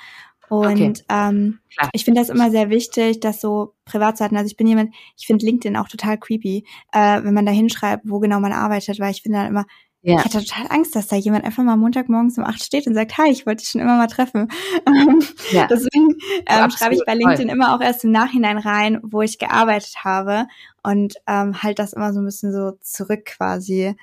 [0.49, 0.93] Und okay.
[1.09, 1.59] ähm,
[1.93, 5.45] ich finde das immer sehr wichtig, dass so Privatseiten, also ich bin jemand, ich finde
[5.45, 9.21] LinkedIn auch total creepy, äh, wenn man da hinschreibt, wo genau man arbeitet, weil ich
[9.21, 9.65] finde dann immer,
[10.01, 10.17] ja.
[10.17, 13.17] ich hatte total Angst, dass da jemand einfach mal Montagmorgens um acht steht und sagt,
[13.17, 14.49] hi, ich wollte dich schon immer mal treffen.
[15.51, 15.67] ja.
[15.67, 16.15] Deswegen
[16.47, 17.55] ähm, schreibe ich bei LinkedIn toll.
[17.55, 20.47] immer auch erst im Nachhinein rein, wo ich gearbeitet habe
[20.83, 23.95] und ähm, halt das immer so ein bisschen so zurück quasi.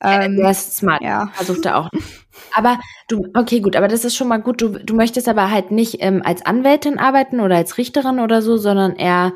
[0.00, 1.02] Ähm, der ist smart.
[1.02, 1.28] Ja.
[1.34, 1.88] Versucht er auch.
[2.52, 4.60] Aber du, okay, gut, aber das ist schon mal gut.
[4.60, 8.56] Du, du möchtest aber halt nicht ähm, als Anwältin arbeiten oder als Richterin oder so,
[8.56, 9.32] sondern eher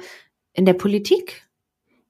[0.53, 1.48] in der Politik?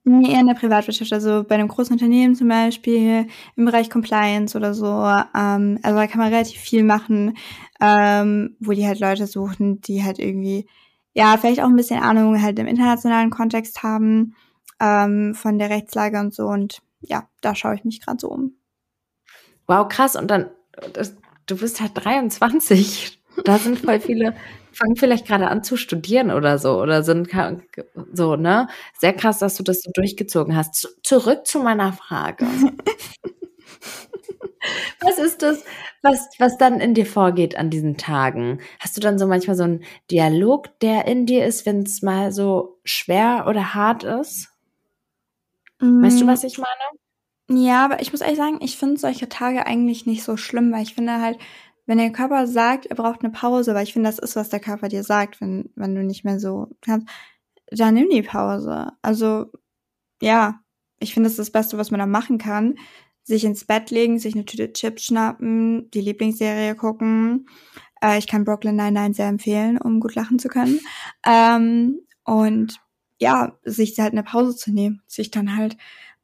[0.08, 4.56] Nee, eher in der Privatwirtschaft, also bei einem großen Unternehmen zum Beispiel, im Bereich Compliance
[4.56, 4.86] oder so.
[4.86, 7.36] Ähm, also da kann man relativ viel machen,
[7.80, 10.66] ähm, wo die halt Leute suchen, die halt irgendwie,
[11.12, 14.34] ja, vielleicht auch ein bisschen Ahnung halt im internationalen Kontext haben,
[14.80, 16.46] ähm, von der Rechtslage und so.
[16.46, 18.54] Und ja, da schaue ich mich gerade so um.
[19.66, 20.16] Wow, krass.
[20.16, 20.46] Und dann,
[20.94, 23.20] das, du bist halt 23.
[23.44, 24.34] Da sind voll viele,
[24.72, 27.28] fangen vielleicht gerade an zu studieren oder so, oder sind
[28.12, 28.68] so, ne?
[28.98, 30.96] Sehr krass, dass du das so durchgezogen hast.
[31.02, 32.46] Zurück zu meiner Frage.
[35.00, 35.64] was ist das,
[36.02, 38.60] was, was dann in dir vorgeht an diesen Tagen?
[38.80, 42.32] Hast du dann so manchmal so einen Dialog, der in dir ist, wenn es mal
[42.32, 44.48] so schwer oder hart ist?
[45.80, 46.28] Weißt du, mm.
[46.28, 46.98] was ich meine?
[47.50, 50.82] Ja, aber ich muss ehrlich sagen, ich finde solche Tage eigentlich nicht so schlimm, weil
[50.82, 51.38] ich finde halt,
[51.88, 54.60] wenn der Körper sagt, er braucht eine Pause, weil ich finde, das ist, was der
[54.60, 57.08] Körper dir sagt, wenn, wenn du nicht mehr so kannst,
[57.70, 58.92] dann nimm die Pause.
[59.00, 59.46] Also,
[60.20, 60.60] ja,
[61.00, 62.74] ich finde, das ist das Beste, was man da machen kann.
[63.22, 67.48] Sich ins Bett legen, sich eine Tüte Chips schnappen, die Lieblingsserie gucken.
[68.02, 70.80] Äh, ich kann Brooklyn Nine-Nine sehr empfehlen, um gut lachen zu können.
[71.24, 72.80] Ähm, und
[73.18, 75.78] ja, sich halt eine Pause zu nehmen, sich dann halt,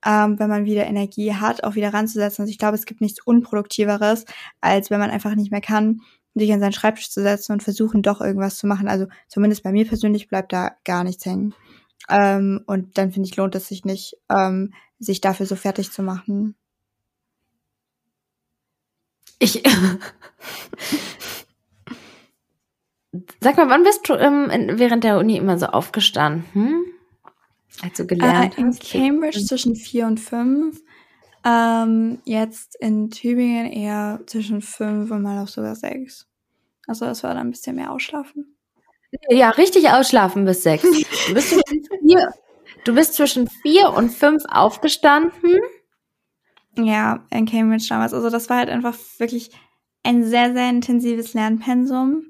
[0.04, 2.42] ähm, wenn man wieder Energie hat, auch wieder ranzusetzen.
[2.42, 4.24] Also ich glaube, es gibt nichts Unproduktiveres,
[4.60, 6.00] als wenn man einfach nicht mehr kann,
[6.34, 8.88] sich an seinen Schreibtisch zu setzen und versuchen, doch irgendwas zu machen.
[8.88, 11.54] Also zumindest bei mir persönlich bleibt da gar nichts hängen.
[12.08, 16.02] Ähm, und dann finde ich, lohnt es sich nicht, ähm, sich dafür so fertig zu
[16.02, 16.56] machen.
[19.38, 19.62] Ich.
[23.40, 26.84] Sag mal, wann bist du ähm, während der Uni immer so aufgestanden?
[27.82, 30.80] Als du gelernt äh, in Cambridge zwischen vier und fünf.
[31.44, 36.26] Ähm, jetzt in Tübingen eher zwischen fünf und mal auch sogar sechs.
[36.86, 38.56] Also das war dann ein bisschen mehr ausschlafen.
[39.28, 40.84] Ja, richtig ausschlafen bis sechs.
[41.28, 42.34] Du bist zwischen vier,
[42.84, 45.60] du bist zwischen vier und fünf aufgestanden.
[46.76, 48.12] Ja, in Cambridge damals.
[48.12, 49.50] Also das war halt einfach wirklich
[50.02, 52.26] ein sehr, sehr intensives Lernpensum.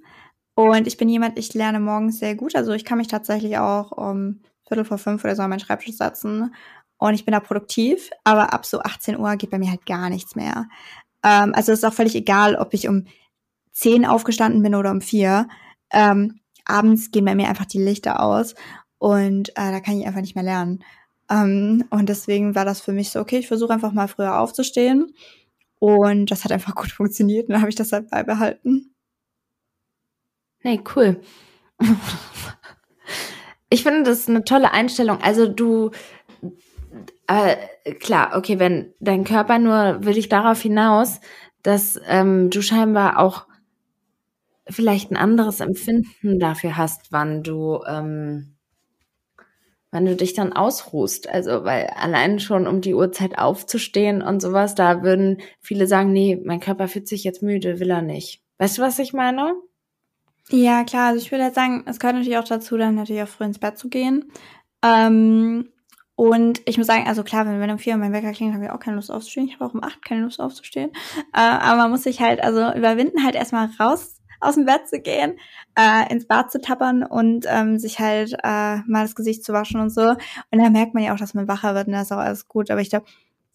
[0.55, 2.55] Und ich bin jemand, ich lerne morgens sehr gut.
[2.55, 5.97] Also ich kann mich tatsächlich auch um Viertel vor fünf oder so an meinen Schreibtisch
[5.97, 6.55] setzen.
[6.99, 8.11] Und ich bin da produktiv.
[8.25, 10.67] Aber ab so 18 Uhr geht bei mir halt gar nichts mehr.
[11.23, 13.07] Ähm, also es ist auch völlig egal, ob ich um
[13.73, 15.49] 10 aufgestanden bin oder um 4.
[15.91, 18.55] Ähm, abends gehen bei mir einfach die Lichter aus.
[18.99, 20.85] Und äh, da kann ich einfach nicht mehr lernen.
[21.31, 25.15] Ähm, und deswegen war das für mich so, okay, ich versuche einfach mal früher aufzustehen.
[25.79, 27.49] Und das hat einfach gut funktioniert.
[27.49, 28.95] Und dann habe ich das halt beibehalten.
[30.63, 31.21] Nee, cool.
[33.71, 35.19] Ich finde das eine tolle Einstellung.
[35.21, 35.91] Also du,
[37.27, 37.57] äh,
[38.01, 41.21] klar, okay, wenn dein Körper nur, will ich darauf hinaus,
[41.63, 43.47] dass ähm, du scheinbar auch
[44.69, 48.55] vielleicht ein anderes Empfinden dafür hast, wann du, ähm,
[49.91, 51.29] wann du dich dann ausruhst.
[51.29, 56.41] Also, weil allein schon um die Uhrzeit aufzustehen und sowas, da würden viele sagen, nee,
[56.45, 58.43] mein Körper fühlt sich jetzt müde, will er nicht.
[58.59, 59.55] Weißt du, was ich meine?
[60.51, 61.09] Ja, klar.
[61.09, 63.59] Also ich würde jetzt sagen, es gehört natürlich auch dazu, dann natürlich auch früh ins
[63.59, 64.31] Bett zu gehen.
[64.83, 65.71] Ähm,
[66.17, 68.65] und ich muss sagen, also klar, wenn, wenn um vier Uhr mein Wecker klingt, habe
[68.65, 69.49] ich auch keine Lust aufzustehen.
[69.49, 70.91] Ich habe auch um acht keine Lust aufzustehen.
[71.33, 75.01] Äh, aber man muss sich halt also überwinden, halt erstmal raus aus dem Bett zu
[75.01, 75.39] gehen,
[75.77, 79.81] äh, ins Bad zu tappern und ähm, sich halt äh, mal das Gesicht zu waschen
[79.81, 80.11] und so.
[80.11, 80.19] Und
[80.59, 82.71] dann merkt man ja auch, dass man wacher wird und das ist auch alles gut.
[82.71, 83.07] Aber ich glaube,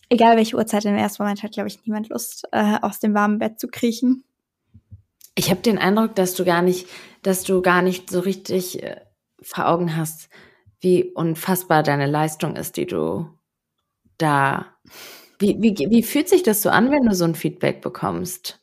[0.09, 3.37] egal welche Uhrzeit im ersten Moment hat, glaube ich, niemand Lust, äh, aus dem warmen
[3.37, 4.23] Bett zu kriechen.
[5.39, 6.89] Ich habe den Eindruck, dass du gar nicht,
[7.21, 8.99] dass du gar nicht so richtig äh,
[9.41, 10.27] vor Augen hast,
[10.81, 13.29] wie unfassbar deine Leistung ist, die du
[14.17, 14.65] da.
[15.39, 18.59] Wie, wie, wie fühlt sich das so an, wenn du so ein Feedback bekommst?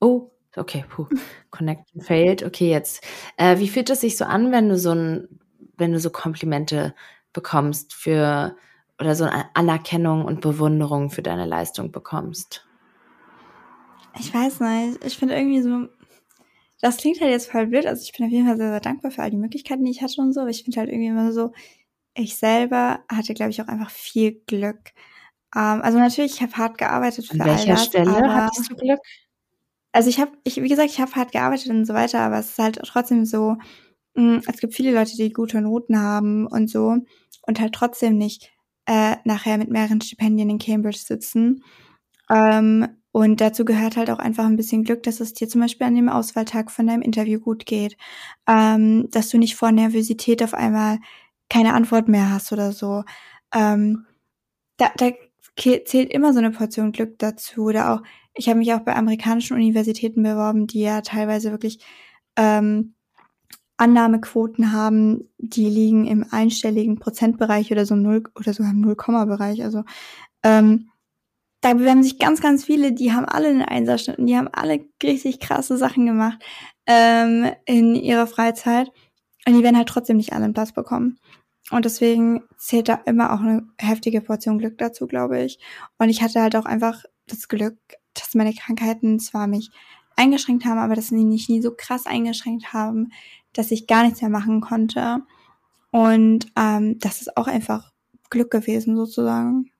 [0.00, 1.06] Oh, okay, puh,
[1.52, 2.42] Connection failed.
[2.42, 3.04] Okay, jetzt.
[3.36, 5.28] Äh, wie fühlt es sich so an, wenn du so ein,
[5.76, 6.92] wenn du so Komplimente
[7.32, 8.56] bekommst für
[8.98, 12.66] oder so eine Anerkennung und Bewunderung für deine Leistung bekommst?
[14.18, 15.04] Ich weiß nicht.
[15.04, 15.88] Ich finde irgendwie so,
[16.80, 17.86] das klingt halt jetzt voll blöd.
[17.86, 20.02] Also ich bin auf jeden Fall sehr, sehr dankbar für all die Möglichkeiten, die ich
[20.02, 20.40] hatte und so.
[20.40, 21.52] Aber ich finde halt irgendwie immer so,
[22.14, 24.92] ich selber hatte, glaube ich, auch einfach viel Glück.
[25.54, 28.76] Ähm, also natürlich, ich habe hart gearbeitet für An welcher all das, Stelle hattest du
[28.76, 29.00] Glück?
[29.92, 32.50] Also ich habe, ich, wie gesagt, ich habe hart gearbeitet und so weiter, aber es
[32.50, 33.56] ist halt trotzdem so,
[34.14, 36.98] mh, mm, es gibt viele Leute, die gute Noten haben und so
[37.46, 38.50] und halt trotzdem nicht
[38.86, 41.64] äh, nachher mit mehreren Stipendien in Cambridge sitzen.
[42.30, 45.86] Ähm, und dazu gehört halt auch einfach ein bisschen Glück, dass es dir zum Beispiel
[45.86, 47.96] an dem Auswahltag von deinem Interview gut geht.
[48.46, 50.98] Ähm, dass du nicht vor Nervosität auf einmal
[51.48, 53.04] keine Antwort mehr hast oder so.
[53.54, 54.04] Ähm,
[54.76, 55.12] da, da
[55.56, 57.62] zählt immer so eine Portion Glück dazu.
[57.62, 58.02] Oder auch,
[58.34, 61.78] ich habe mich auch bei amerikanischen Universitäten beworben, die ja teilweise wirklich
[62.36, 62.92] ähm,
[63.78, 69.64] Annahmequoten haben, die liegen im einstelligen Prozentbereich oder so Null oder sogar im Nullkomma-Bereich.
[69.64, 69.84] Also
[70.42, 70.90] ähm,
[71.66, 74.84] da bewerben sich ganz, ganz viele, die haben alle einen Einserschnitt und die haben alle
[75.02, 76.38] richtig krasse Sachen gemacht
[76.86, 78.92] ähm, in ihrer Freizeit.
[79.46, 81.18] Und die werden halt trotzdem nicht alle einen Platz bekommen.
[81.72, 85.58] Und deswegen zählt da immer auch eine heftige Portion Glück dazu, glaube ich.
[85.98, 87.76] Und ich hatte halt auch einfach das Glück,
[88.14, 89.70] dass meine Krankheiten zwar mich
[90.14, 93.10] eingeschränkt haben, aber dass sie mich nie so krass eingeschränkt haben,
[93.52, 95.22] dass ich gar nichts mehr machen konnte.
[95.90, 97.92] Und ähm, das ist auch einfach
[98.30, 99.72] Glück gewesen, sozusagen.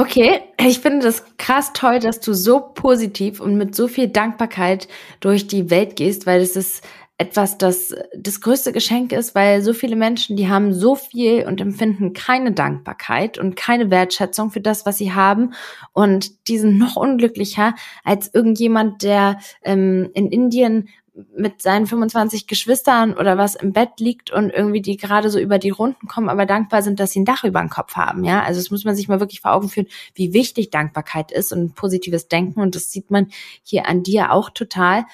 [0.00, 4.88] Okay, ich finde das krass toll, dass du so positiv und mit so viel Dankbarkeit
[5.20, 6.82] durch die Welt gehst, weil das ist
[7.18, 11.60] etwas, das das größte Geschenk ist, weil so viele Menschen, die haben so viel und
[11.60, 15.52] empfinden keine Dankbarkeit und keine Wertschätzung für das, was sie haben.
[15.92, 23.14] Und die sind noch unglücklicher als irgendjemand, der ähm, in Indien mit seinen 25 Geschwistern
[23.14, 26.46] oder was im Bett liegt und irgendwie die gerade so über die Runden kommen, aber
[26.46, 28.42] dankbar sind, dass sie ein Dach über dem Kopf haben, ja.
[28.42, 31.74] Also das muss man sich mal wirklich vor Augen führen, wie wichtig Dankbarkeit ist und
[31.74, 33.28] positives Denken und das sieht man
[33.62, 35.04] hier an dir auch total.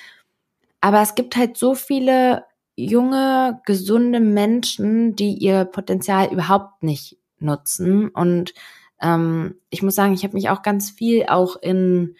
[0.81, 2.45] Aber es gibt halt so viele
[2.77, 8.53] junge, gesunde Menschen, die ihr Potenzial überhaupt nicht nutzen und
[9.01, 12.17] ähm, ich muss sagen, ich habe mich auch ganz viel auch in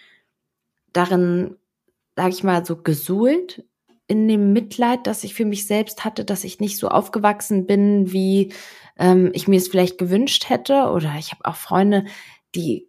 [0.93, 1.57] darin
[2.17, 3.65] sage ich mal, so gesuhlt
[4.09, 8.13] in dem Mitleid, das ich für mich selbst hatte, dass ich nicht so aufgewachsen bin,
[8.13, 8.53] wie
[8.99, 10.91] ähm, ich mir es vielleicht gewünscht hätte.
[10.91, 12.05] Oder ich habe auch Freunde,
[12.55, 12.89] die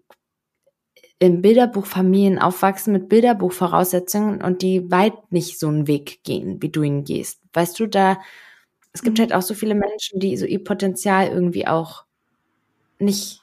[1.20, 6.84] in Bilderbuchfamilien aufwachsen mit Bilderbuchvoraussetzungen und die weit nicht so einen Weg gehen, wie du
[6.84, 7.42] ihn gehst.
[7.54, 8.20] Weißt du, da,
[8.94, 9.22] es gibt mhm.
[9.22, 12.06] halt auch so viele Menschen, die so ihr Potenzial irgendwie auch
[13.00, 13.42] nicht,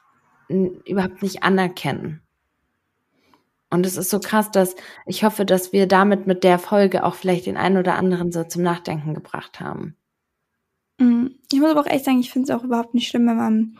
[0.49, 2.24] überhaupt nicht anerkennen.
[3.75, 7.16] Und es ist so krass, dass ich hoffe, dass wir damit mit der Folge auch
[7.16, 9.97] vielleicht den einen oder anderen so zum Nachdenken gebracht haben.
[10.99, 13.37] Mm, ich muss aber auch echt sagen, ich finde es auch überhaupt nicht schlimm, wenn
[13.37, 13.79] man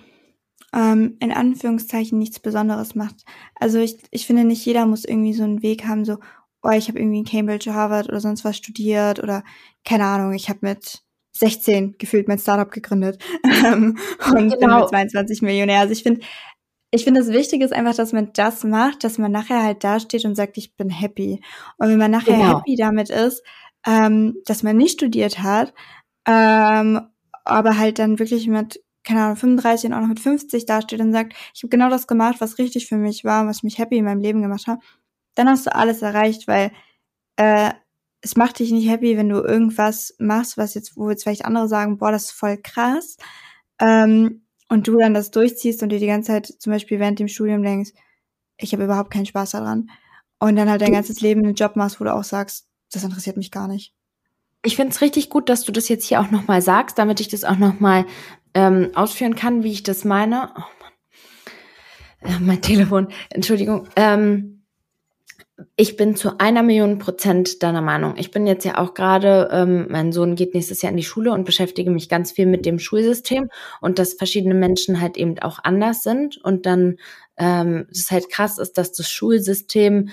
[0.75, 3.25] ähm, in Anführungszeichen nichts Besonderes macht.
[3.55, 6.19] Also ich, ich finde, nicht jeder muss irgendwie so einen Weg haben, so,
[6.63, 9.45] oh, ich habe irgendwie in Cambridge, Harvard oder sonst was studiert oder
[9.85, 11.03] keine Ahnung, ich habe mit
[11.37, 14.59] 16 gefühlt mein Startup gegründet und genau.
[14.59, 15.81] bin mit 22 Millionär.
[15.81, 16.21] Also ich finde,
[16.95, 20.25] ich finde, das Wichtige ist einfach, dass man das macht, dass man nachher halt dasteht
[20.25, 21.41] und sagt, ich bin happy.
[21.77, 22.59] Und wenn man nachher genau.
[22.59, 23.43] happy damit ist,
[23.85, 25.75] ähm, dass man nicht studiert hat,
[26.27, 27.01] ähm,
[27.45, 31.13] aber halt dann wirklich mit, keine Ahnung, 35 und auch noch mit 50 dasteht und
[31.13, 34.05] sagt, ich habe genau das gemacht, was richtig für mich war, was mich happy in
[34.05, 34.79] meinem Leben gemacht hat,
[35.35, 36.71] dann hast du alles erreicht, weil
[37.37, 37.73] äh,
[38.21, 41.69] es macht dich nicht happy, wenn du irgendwas machst, was jetzt, wo jetzt vielleicht andere
[41.69, 43.17] sagen, boah, das ist voll krass.
[43.81, 47.29] Ähm, und du dann das durchziehst und dir die ganze Zeit zum Beispiel während dem
[47.29, 47.93] Studium denkst,
[48.57, 49.91] ich habe überhaupt keinen Spaß daran.
[50.39, 53.37] Und dann halt dein ganzes Leben einen Job machst, wo du auch sagst, das interessiert
[53.37, 53.95] mich gar nicht.
[54.65, 57.29] ich finde es richtig gut, dass du das jetzt hier auch nochmal sagst, damit ich
[57.29, 58.07] das auch nochmal
[58.55, 60.53] ähm, ausführen kann, wie ich das meine.
[60.57, 60.61] Oh
[62.21, 62.35] Mann.
[62.37, 63.89] Äh, mein Telefon, Entschuldigung.
[63.97, 64.54] Ähm,
[65.77, 68.15] ich bin zu einer Million Prozent deiner Meinung.
[68.17, 71.33] Ich bin jetzt ja auch gerade, ähm, mein Sohn geht nächstes Jahr in die Schule
[71.33, 73.49] und beschäftige mich ganz viel mit dem Schulsystem
[73.81, 76.97] und dass verschiedene Menschen halt eben auch anders sind und dann
[77.37, 80.11] ähm, es halt krass ist, dass das Schulsystem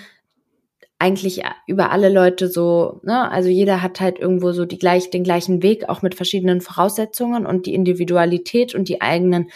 [1.00, 5.24] eigentlich über alle Leute so, ne, also jeder hat halt irgendwo so die gleich, den
[5.24, 9.50] gleichen Weg, auch mit verschiedenen Voraussetzungen und die Individualität und die eigenen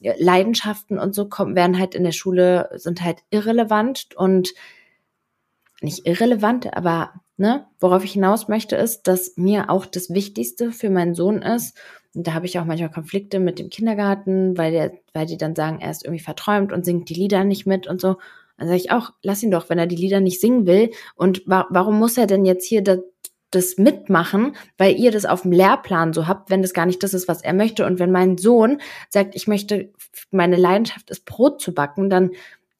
[0.00, 4.54] Leidenschaften und so kommen, werden halt in der Schule, sind halt irrelevant und
[5.80, 10.90] nicht irrelevant, aber ne, worauf ich hinaus möchte, ist, dass mir auch das Wichtigste für
[10.90, 11.78] meinen Sohn ist.
[12.14, 15.54] Und da habe ich auch manchmal Konflikte mit dem Kindergarten, weil der, weil die dann
[15.54, 18.16] sagen, er ist irgendwie verträumt und singt die Lieder nicht mit und so.
[18.56, 20.90] Dann sage ich auch, lass ihn doch, wenn er die Lieder nicht singen will.
[21.14, 22.98] Und wa warum muss er denn jetzt hier das,
[23.52, 27.14] das mitmachen, weil ihr das auf dem Lehrplan so habt, wenn das gar nicht das
[27.14, 27.86] ist, was er möchte.
[27.86, 29.92] Und wenn mein Sohn sagt, ich möchte,
[30.32, 32.32] meine Leidenschaft ist Brot zu backen, dann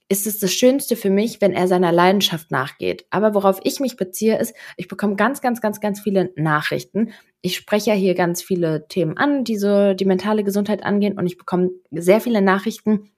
[0.08, 3.06] ist es das Schönste für mich, wenn er seiner Leidenschaft nachgeht.
[3.10, 7.12] Aber worauf ich mich beziehe, ist, ich bekomme ganz, ganz, ganz, ganz viele Nachrichten.
[7.42, 11.26] Ich spreche ja hier ganz viele Themen an, die so die mentale Gesundheit angehen und
[11.26, 13.10] ich bekomme sehr viele Nachrichten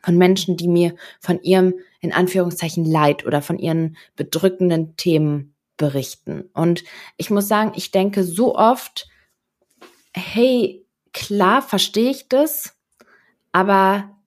[0.00, 6.48] von Menschen, die mir von ihrem, in Anführungszeichen, Leid oder von ihren bedrückenden Themen berichten.
[6.54, 6.84] Und
[7.16, 9.08] ich muss sagen, ich denke so oft,
[10.14, 12.76] hey, klar verstehe ich das,
[13.50, 14.17] aber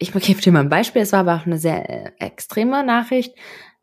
[0.00, 3.36] ich gebe dir mal ein Beispiel, es war aber auch eine sehr äh, extreme Nachricht.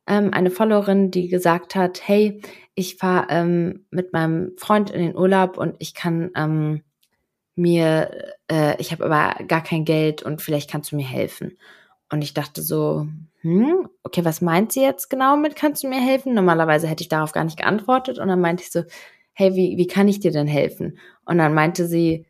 [0.07, 2.41] Ähm, eine Followerin, die gesagt hat, hey,
[2.73, 6.81] ich fahre ähm, mit meinem Freund in den Urlaub und ich kann ähm,
[7.55, 11.57] mir, äh, ich habe aber gar kein Geld und vielleicht kannst du mir helfen.
[12.09, 13.07] Und ich dachte so,
[13.41, 16.33] hm, okay, was meint sie jetzt genau mit, kannst du mir helfen?
[16.33, 18.17] Normalerweise hätte ich darauf gar nicht geantwortet.
[18.17, 18.83] Und dann meinte ich so,
[19.33, 20.97] hey, wie, wie kann ich dir denn helfen?
[21.25, 22.26] Und dann meinte sie,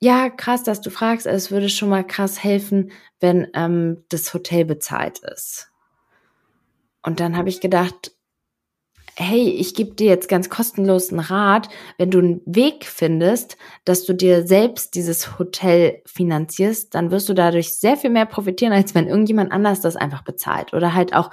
[0.00, 4.64] ja, krass, dass du fragst, es würde schon mal krass helfen, wenn ähm, das Hotel
[4.64, 5.70] bezahlt ist.
[7.02, 8.12] Und dann habe ich gedacht,
[9.16, 14.04] hey, ich gebe dir jetzt ganz kostenlos einen Rat, wenn du einen Weg findest, dass
[14.04, 18.94] du dir selbst dieses Hotel finanzierst, dann wirst du dadurch sehr viel mehr profitieren, als
[18.94, 20.72] wenn irgendjemand anders das einfach bezahlt.
[20.72, 21.30] Oder halt auch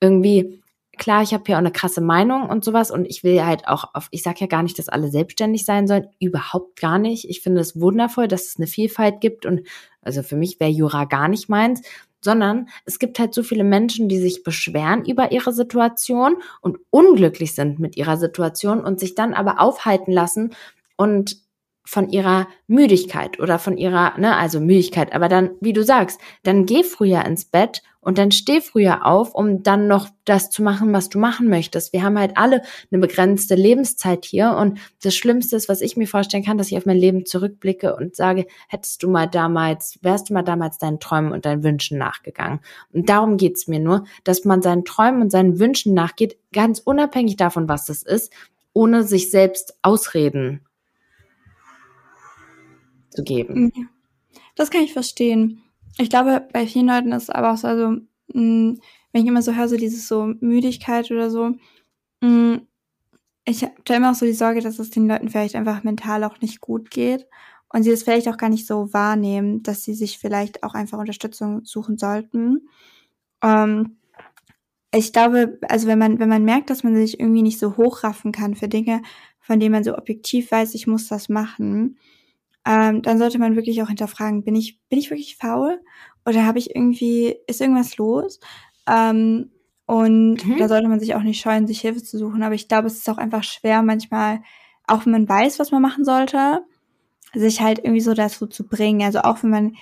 [0.00, 0.57] irgendwie,
[0.98, 3.94] klar, ich habe ja auch eine krasse Meinung und sowas und ich will halt auch
[3.94, 7.28] auf, ich sage ja gar nicht, dass alle selbstständig sein sollen, überhaupt gar nicht.
[7.30, 9.62] Ich finde es wundervoll, dass es eine Vielfalt gibt und
[10.02, 11.82] also für mich wäre Jura gar nicht meins
[12.20, 17.54] sondern es gibt halt so viele Menschen, die sich beschweren über ihre Situation und unglücklich
[17.54, 20.54] sind mit ihrer Situation und sich dann aber aufhalten lassen
[20.96, 21.36] und
[21.88, 26.66] von ihrer Müdigkeit oder von ihrer, ne, also Müdigkeit, aber dann, wie du sagst, dann
[26.66, 30.92] geh früher ins Bett und dann steh früher auf, um dann noch das zu machen,
[30.92, 31.94] was du machen möchtest.
[31.94, 32.60] Wir haben halt alle
[32.92, 36.76] eine begrenzte Lebenszeit hier und das Schlimmste ist, was ich mir vorstellen kann, dass ich
[36.76, 41.00] auf mein Leben zurückblicke und sage, hättest du mal damals, wärst du mal damals deinen
[41.00, 42.60] Träumen und deinen Wünschen nachgegangen.
[42.92, 47.36] Und darum geht's mir nur, dass man seinen Träumen und seinen Wünschen nachgeht, ganz unabhängig
[47.36, 48.30] davon, was das ist,
[48.74, 50.67] ohne sich selbst Ausreden
[53.18, 53.72] zu geben.
[54.54, 55.62] Das kann ich verstehen.
[55.98, 57.90] Ich glaube, bei vielen Leuten ist es aber auch so, also,
[58.32, 58.78] mm,
[59.12, 61.54] wenn ich immer so höre, so dieses so Müdigkeit oder so,
[62.20, 62.58] mm,
[63.44, 66.22] ich habe da immer auch so die Sorge, dass es den Leuten vielleicht einfach mental
[66.22, 67.26] auch nicht gut geht
[67.70, 70.98] und sie das vielleicht auch gar nicht so wahrnehmen, dass sie sich vielleicht auch einfach
[70.98, 72.68] Unterstützung suchen sollten.
[73.42, 73.96] Ähm,
[74.94, 78.30] ich glaube, also wenn man, wenn man merkt, dass man sich irgendwie nicht so hochraffen
[78.30, 79.02] kann für Dinge,
[79.40, 81.96] von denen man so objektiv weiß, ich muss das machen,
[82.68, 85.80] ähm, dann sollte man wirklich auch hinterfragen, bin ich, bin ich wirklich faul?
[86.26, 88.40] Oder habe ich irgendwie, ist irgendwas los?
[88.86, 89.50] Ähm,
[89.86, 90.58] und mhm.
[90.58, 92.42] da sollte man sich auch nicht scheuen, sich Hilfe zu suchen.
[92.42, 94.42] Aber ich glaube, es ist auch einfach schwer, manchmal,
[94.86, 96.62] auch wenn man weiß, was man machen sollte,
[97.32, 99.00] sich halt irgendwie so dazu zu bringen.
[99.00, 99.76] Also auch wenn man,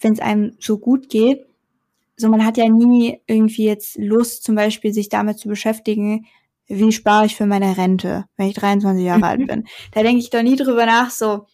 [0.00, 1.46] wenn es einem so gut geht,
[2.16, 6.26] so man hat ja nie irgendwie jetzt Lust, zum Beispiel sich damit zu beschäftigen,
[6.66, 9.68] wie spare ich für meine Rente, wenn ich 23 Jahre alt bin.
[9.92, 11.46] Da denke ich doch nie drüber nach, so,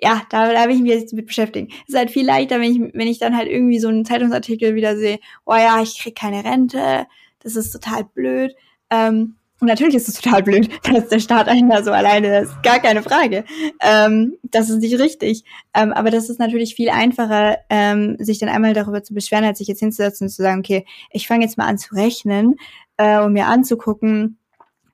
[0.00, 1.68] ja, da, da will ich mich jetzt mit beschäftigen.
[1.86, 4.74] Es ist halt viel leichter, wenn ich, wenn ich dann halt irgendwie so einen Zeitungsartikel
[4.74, 7.06] wieder sehe, oh ja, ich krieg keine Rente,
[7.40, 8.54] das ist total blöd.
[8.90, 12.62] Ähm, und natürlich ist es total blöd, dass der Staat einen da so alleine ist.
[12.62, 13.44] Gar keine Frage.
[13.80, 15.44] Ähm, das ist nicht richtig.
[15.72, 19.58] Ähm, aber das ist natürlich viel einfacher, ähm, sich dann einmal darüber zu beschweren, als
[19.58, 22.56] sich jetzt hinzusetzen und zu sagen, okay, ich fange jetzt mal an zu rechnen,
[22.98, 24.38] äh, um mir anzugucken,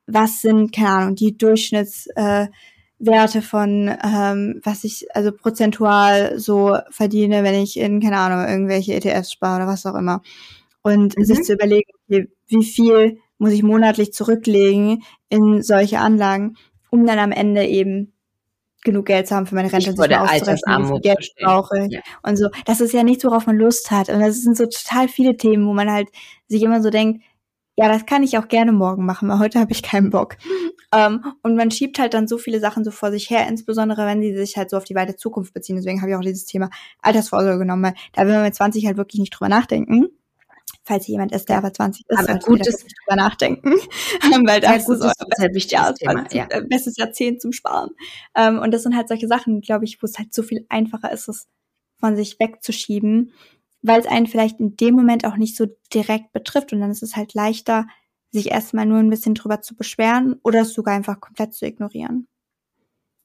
[0.06, 2.46] was sind, keine Ahnung, die Durchschnitts, äh,
[3.04, 8.94] Werte von, ähm, was ich also prozentual so verdiene, wenn ich in, keine Ahnung, irgendwelche
[8.94, 10.22] ETFs spare oder was auch immer.
[10.82, 11.24] Und mhm.
[11.24, 16.56] sich zu überlegen, okay, wie viel muss ich monatlich zurücklegen in solche Anlagen.
[16.90, 18.12] um dann am Ende eben
[18.84, 22.00] genug Geld zu haben für meine Rente und sich mal auszurechnen, wie Geld brauche ja.
[22.22, 22.48] und so.
[22.66, 24.08] Das ist ja nichts, worauf man Lust hat.
[24.10, 26.08] Und das sind so total viele Themen, wo man halt
[26.48, 27.22] sich immer so denkt,
[27.76, 30.36] ja, das kann ich auch gerne morgen machen, weil heute habe ich keinen Bock.
[30.94, 34.20] Ähm, und man schiebt halt dann so viele Sachen so vor sich her, insbesondere wenn
[34.20, 35.76] sie sich halt so auf die weite Zukunft beziehen.
[35.76, 36.68] Deswegen habe ich auch dieses Thema
[37.00, 40.08] Altersvorsorge genommen, weil da will man mit 20 halt wirklich nicht drüber nachdenken.
[40.84, 43.70] Falls hier jemand ist, der aber 20 ist, aber gut ist nicht drüber nachdenken.
[44.46, 45.72] weil das ist, ist halt wichtig.
[45.72, 46.46] Ja, Thema, ja.
[46.68, 47.92] bestes Jahrzehnt zum Sparen.
[48.36, 51.10] Ähm, und das sind halt solche Sachen, glaube ich, wo es halt so viel einfacher
[51.10, 51.48] ist, es
[51.98, 53.32] von sich wegzuschieben
[53.82, 57.02] weil es einen vielleicht in dem Moment auch nicht so direkt betrifft und dann ist
[57.02, 57.86] es halt leichter,
[58.30, 62.28] sich erstmal nur ein bisschen drüber zu beschweren oder es sogar einfach komplett zu ignorieren.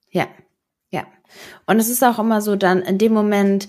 [0.09, 0.27] Ja,
[0.89, 1.05] ja.
[1.65, 3.67] Und es ist auch immer so dann in dem Moment,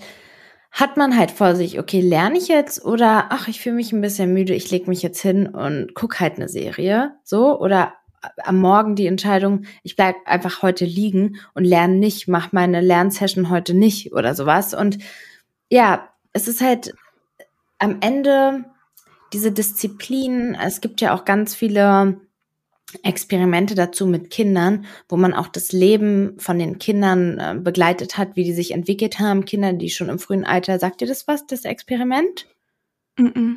[0.71, 4.01] hat man halt vor sich, okay, lerne ich jetzt oder ach, ich fühle mich ein
[4.01, 7.93] bisschen müde, ich lege mich jetzt hin und guck halt eine Serie, so oder
[8.43, 13.49] am Morgen die Entscheidung, ich bleib einfach heute liegen und lerne nicht, mach meine Lernsession
[13.49, 14.99] heute nicht oder sowas und
[15.71, 16.93] ja, es ist halt
[17.77, 18.65] am Ende
[19.33, 22.19] diese Disziplin, es gibt ja auch ganz viele
[23.03, 28.35] Experimente dazu mit Kindern, wo man auch das Leben von den Kindern äh, begleitet hat,
[28.35, 29.45] wie die sich entwickelt haben.
[29.45, 32.47] Kinder, die schon im frühen Alter, sagt ihr das was, das Experiment?
[33.17, 33.55] Mm, -mm.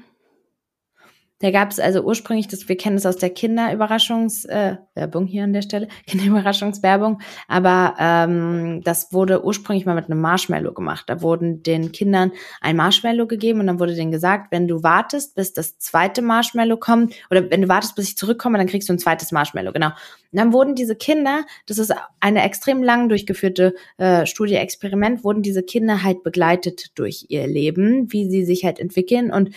[1.43, 5.53] Da gab es also ursprünglich, das, wir kennen es aus der Kinderüberraschungswerbung äh, hier an
[5.53, 11.07] der Stelle, Kinderüberraschungswerbung, aber ähm, das wurde ursprünglich mal mit einem Marshmallow gemacht.
[11.09, 12.31] Da wurden den Kindern
[12.61, 16.77] ein Marshmallow gegeben und dann wurde denen gesagt, wenn du wartest, bis das zweite Marshmallow
[16.77, 19.89] kommt, oder wenn du wartest, bis ich zurückkomme, dann kriegst du ein zweites Marshmallow, genau.
[19.89, 25.43] Und dann wurden diese Kinder, das ist eine extrem lang durchgeführte äh, Studie, Experiment, wurden
[25.43, 29.51] diese Kinder halt begleitet durch ihr Leben, wie sie sich halt entwickeln und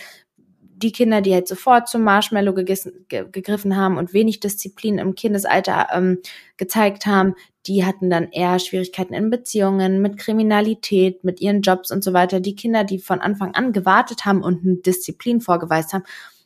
[0.76, 5.14] die Kinder, die halt sofort zum Marshmallow gegessen, ge gegriffen haben und wenig Disziplin im
[5.14, 6.18] Kindesalter ähm,
[6.56, 7.34] gezeigt haben,
[7.66, 12.40] die hatten dann eher Schwierigkeiten in Beziehungen, mit Kriminalität, mit ihren Jobs und so weiter.
[12.40, 16.04] Die Kinder, die von Anfang an gewartet haben und eine Disziplin vorgeweist haben,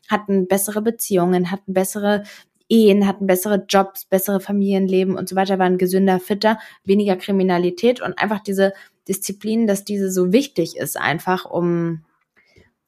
[0.09, 2.23] hatten bessere Beziehungen, hatten bessere
[2.69, 8.17] Ehen, hatten bessere Jobs, bessere Familienleben und so weiter, waren gesünder, fitter, weniger Kriminalität und
[8.17, 8.73] einfach diese
[9.09, 12.05] Disziplin, dass diese so wichtig ist, einfach um,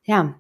[0.05, 0.36] ja,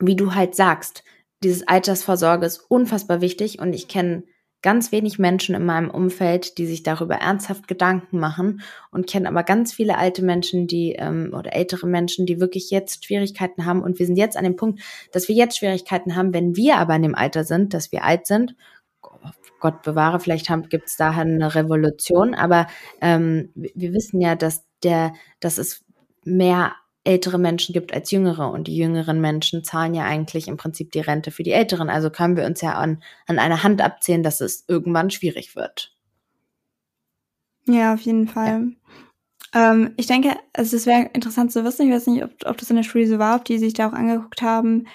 [0.00, 1.04] wie du halt sagst,
[1.42, 4.24] dieses Altersvorsorge ist unfassbar wichtig und ich kenne
[4.62, 9.44] ganz wenig Menschen in meinem Umfeld, die sich darüber ernsthaft Gedanken machen und kenne aber
[9.44, 13.98] ganz viele alte Menschen, die ähm, oder ältere Menschen, die wirklich jetzt Schwierigkeiten haben und
[13.98, 14.80] wir sind jetzt an dem Punkt,
[15.12, 18.26] dass wir jetzt Schwierigkeiten haben, wenn wir aber in dem Alter sind, dass wir alt
[18.26, 18.56] sind.
[19.60, 22.66] Gott bewahre, vielleicht gibt es daher eine Revolution, aber
[23.00, 25.84] ähm, wir wissen ja, dass der, dass es
[26.24, 26.74] mehr
[27.06, 31.00] ältere Menschen gibt als jüngere und die jüngeren Menschen zahlen ja eigentlich im Prinzip die
[31.00, 31.88] Rente für die älteren.
[31.88, 35.94] Also können wir uns ja an, an einer Hand abzählen, dass es irgendwann schwierig wird.
[37.66, 38.72] Ja, auf jeden Fall.
[39.54, 39.72] Ja.
[39.72, 42.70] Ähm, ich denke, also es wäre interessant zu wissen, ich weiß nicht, ob, ob das
[42.70, 44.86] in der Schule so war, ob die sich da auch angeguckt haben,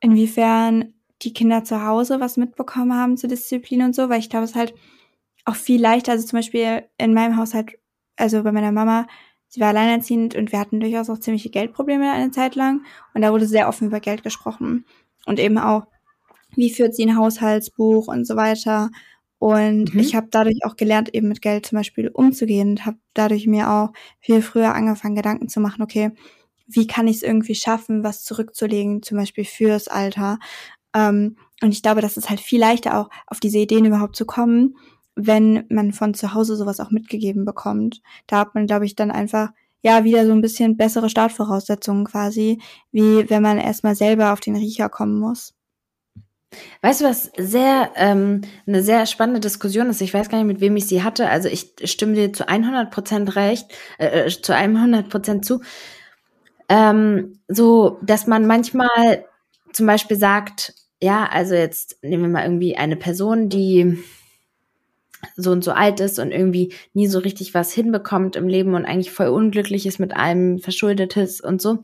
[0.00, 4.44] inwiefern die Kinder zu Hause was mitbekommen haben zur Disziplin und so, weil ich glaube,
[4.44, 4.74] es ist halt
[5.44, 7.78] auch viel leichter, also zum Beispiel in meinem Haushalt,
[8.16, 9.06] also bei meiner Mama,
[9.56, 12.84] Sie war alleinerziehend und wir hatten durchaus auch ziemliche Geldprobleme eine Zeit lang.
[13.14, 14.84] Und da wurde sehr offen über Geld gesprochen.
[15.24, 15.86] Und eben auch,
[16.54, 18.90] wie führt sie ein Haushaltsbuch und so weiter.
[19.38, 20.00] Und mhm.
[20.00, 23.70] ich habe dadurch auch gelernt, eben mit Geld zum Beispiel umzugehen und habe dadurch mir
[23.70, 26.10] auch viel früher angefangen, Gedanken zu machen, okay,
[26.66, 30.38] wie kann ich es irgendwie schaffen, was zurückzulegen, zum Beispiel fürs Alter.
[30.94, 34.26] Ähm, und ich glaube, das ist halt viel leichter auch, auf diese Ideen überhaupt zu
[34.26, 34.76] kommen,
[35.16, 38.02] wenn man von zu Hause sowas auch mitgegeben bekommt.
[38.26, 39.50] Da hat man, glaube ich, dann einfach
[39.82, 42.60] ja wieder so ein bisschen bessere Startvoraussetzungen quasi,
[42.92, 45.54] wie wenn man erstmal selber auf den Riecher kommen muss.
[46.82, 50.00] Weißt du, was sehr ähm, eine sehr spannende Diskussion ist?
[50.00, 51.28] Ich weiß gar nicht, mit wem ich sie hatte.
[51.28, 53.66] Also ich stimme dir zu 100 Prozent recht,
[53.98, 55.60] äh, äh zu 100 Prozent zu.
[56.68, 59.24] Ähm, so, dass man manchmal
[59.72, 63.98] zum Beispiel sagt, ja, also jetzt nehmen wir mal irgendwie eine Person, die
[65.36, 68.84] so und so alt ist und irgendwie nie so richtig was hinbekommt im Leben und
[68.84, 71.78] eigentlich voll unglücklich ist mit allem Verschuldetes und so.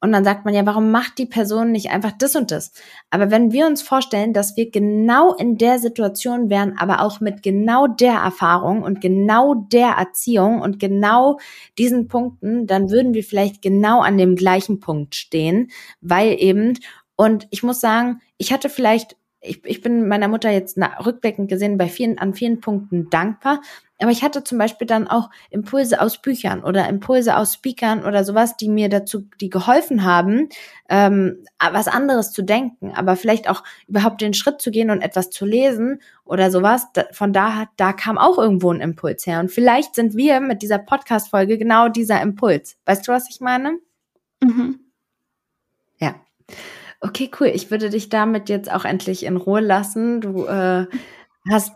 [0.00, 2.72] Und dann sagt man ja, warum macht die Person nicht einfach das und das?
[3.10, 7.42] Aber wenn wir uns vorstellen, dass wir genau in der Situation wären, aber auch mit
[7.42, 11.40] genau der Erfahrung und genau der Erziehung und genau
[11.78, 15.68] diesen Punkten, dann würden wir vielleicht genau an dem gleichen Punkt stehen,
[16.00, 16.74] weil eben,
[17.16, 21.48] und ich muss sagen, ich hatte vielleicht ich, ich bin meiner Mutter jetzt nach, rückblickend
[21.48, 23.60] gesehen bei vielen, an vielen Punkten dankbar.
[24.00, 28.24] Aber ich hatte zum Beispiel dann auch Impulse aus Büchern oder Impulse aus Speakern oder
[28.24, 30.48] sowas, die mir dazu, die geholfen haben,
[30.88, 35.30] ähm, was anderes zu denken, aber vielleicht auch überhaupt den Schritt zu gehen und etwas
[35.30, 36.86] zu lesen oder sowas.
[37.10, 39.40] Von da, da kam auch irgendwo ein Impuls her.
[39.40, 42.76] Und vielleicht sind wir mit dieser Podcast-Folge genau dieser Impuls.
[42.84, 43.78] Weißt du, was ich meine?
[44.42, 44.78] Mhm.
[45.98, 46.14] Ja.
[47.00, 47.48] Okay, cool.
[47.48, 50.20] Ich würde dich damit jetzt auch endlich in Ruhe lassen.
[50.20, 50.86] Du äh,
[51.48, 51.72] hast,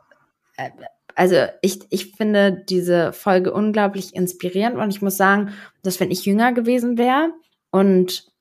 [0.56, 0.70] äh,
[1.14, 5.52] also ich, ich finde diese Folge unglaublich inspirierend und ich muss sagen,
[5.82, 7.32] dass wenn ich jünger gewesen wäre
[7.70, 8.32] und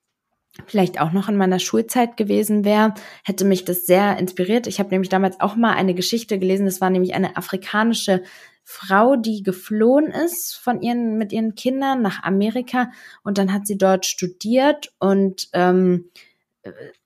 [0.66, 4.68] vielleicht auch noch in meiner Schulzeit gewesen wäre, hätte mich das sehr inspiriert.
[4.68, 6.66] Ich habe nämlich damals auch mal eine Geschichte gelesen.
[6.66, 8.24] Das war nämlich eine afrikanische
[8.64, 12.92] Frau, die geflohen ist von ihren mit ihren Kindern nach Amerika
[13.24, 16.10] und dann hat sie dort studiert und ähm,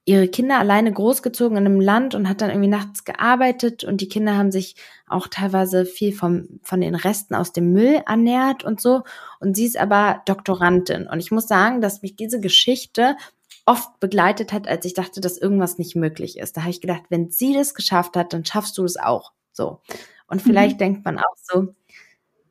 [0.04, 4.08] ihre Kinder alleine großgezogen in einem Land und hat dann irgendwie nachts gearbeitet und die
[4.08, 4.76] Kinder haben sich
[5.08, 9.02] auch teilweise viel vom, von den Resten aus dem Müll ernährt und so.
[9.40, 11.06] Und sie ist aber Doktorandin.
[11.06, 13.16] Und ich muss sagen, dass mich diese Geschichte
[13.64, 16.56] oft begleitet hat, als ich dachte, dass irgendwas nicht möglich ist.
[16.56, 19.32] Da habe ich gedacht, wenn sie das geschafft hat, dann schaffst du es auch.
[19.52, 19.80] So.
[20.28, 20.78] Und vielleicht mhm.
[20.78, 21.74] denkt man auch so,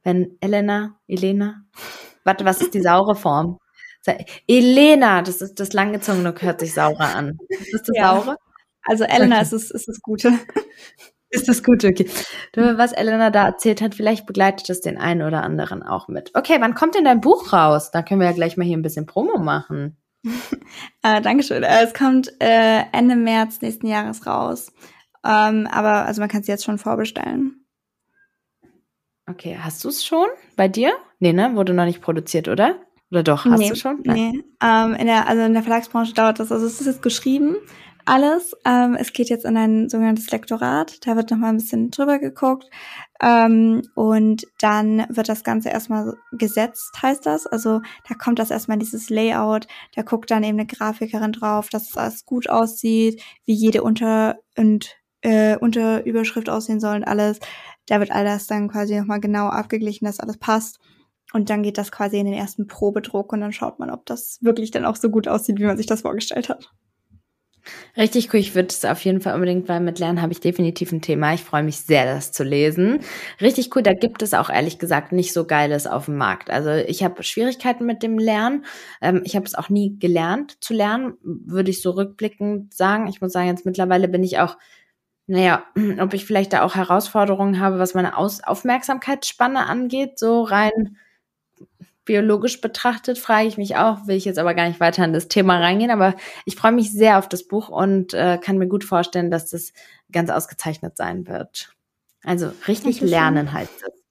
[0.04, 1.64] wenn Elena, Elena,
[2.24, 3.60] warte, was ist die saure Form?
[4.48, 7.38] Elena, das ist das langgezogene, hört sich saurer an.
[7.50, 8.16] Ist das das ja.
[8.16, 8.38] saure?
[8.84, 9.44] Also Elena okay.
[9.44, 10.34] ist, es, ist das Gute.
[11.32, 12.08] Ist das Gute, okay.
[12.54, 16.32] Was Elena da erzählt hat, vielleicht begleitet es den einen oder anderen auch mit.
[16.34, 17.92] Okay, wann kommt denn dein Buch raus?
[17.92, 19.98] Da können wir ja gleich mal hier ein bisschen Promo machen.
[21.04, 21.64] äh, Dankeschön.
[21.64, 24.72] Es kommt äh, Ende März nächsten Jahres raus.
[25.26, 27.66] Ähm, aber also man kann es jetzt schon vorbestellen.
[29.28, 30.94] Okay, hast du es schon bei dir?
[31.20, 31.56] Nee, ne?
[31.56, 32.78] Wurde noch nicht produziert, oder?
[33.12, 34.02] Oder doch, hast nee, du schon?
[34.04, 34.16] Nein.
[34.16, 37.56] Nee, ähm, in der, also in der Verlagsbranche dauert das, also es ist jetzt geschrieben,
[38.06, 38.56] alles.
[38.66, 42.70] Ähm, es geht jetzt in ein sogenanntes Lektorat, da wird nochmal ein bisschen drüber geguckt.
[43.22, 47.48] Ähm, und dann wird das Ganze erstmal gesetzt, heißt das.
[47.48, 51.70] Also da kommt das erstmal in dieses Layout, da guckt dann eben eine Grafikerin drauf,
[51.70, 57.40] dass es alles gut aussieht, wie jede Unter- und äh, Unterüberschrift aussehen soll und alles.
[57.88, 60.80] Da wird all das dann quasi nochmal genau abgeglichen, dass alles passt.
[61.36, 64.40] Und dann geht das quasi in den ersten Probedruck und dann schaut man, ob das
[64.42, 66.72] wirklich dann auch so gut aussieht, wie man sich das vorgestellt hat.
[67.98, 68.40] Richtig cool.
[68.40, 71.34] Ich würde es auf jeden Fall unbedingt, weil mit Lernen habe ich definitiv ein Thema.
[71.34, 73.00] Ich freue mich sehr, das zu lesen.
[73.42, 73.84] Richtig cool.
[73.84, 76.50] Da gibt es auch ehrlich gesagt nicht so Geiles auf dem Markt.
[76.52, 78.64] Also ich habe Schwierigkeiten mit dem Lernen.
[79.02, 83.08] Ähm, ich habe es auch nie gelernt zu lernen, würde ich so rückblickend sagen.
[83.08, 84.56] Ich muss sagen, jetzt mittlerweile bin ich auch
[85.28, 85.66] naja,
[86.00, 90.96] ob ich vielleicht da auch Herausforderungen habe, was meine Aus Aufmerksamkeitsspanne angeht, so rein
[92.06, 95.28] biologisch betrachtet, frage ich mich auch, will ich jetzt aber gar nicht weiter in das
[95.28, 98.84] Thema reingehen, aber ich freue mich sehr auf das Buch und äh, kann mir gut
[98.84, 99.74] vorstellen, dass das
[100.12, 101.74] ganz ausgezeichnet sein wird.
[102.24, 104.06] Also richtig lernen heißt es.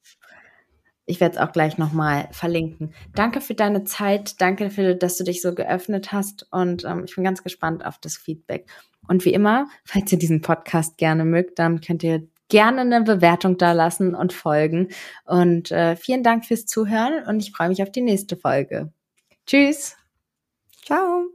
[1.07, 2.95] Ich werde es auch gleich nochmal verlinken.
[3.15, 7.15] Danke für deine Zeit, danke für, dass du dich so geöffnet hast und ähm, ich
[7.15, 8.71] bin ganz gespannt auf das Feedback.
[9.07, 13.59] Und wie immer, falls ihr diesen Podcast gerne mögt, dann könnt ihr gerne eine Bewertung
[13.59, 14.89] da lassen und folgen.
[15.25, 18.93] Und äh, vielen Dank fürs Zuhören und ich freue mich auf die nächste Folge.
[19.47, 19.97] Tschüss.
[20.85, 21.34] Ciao.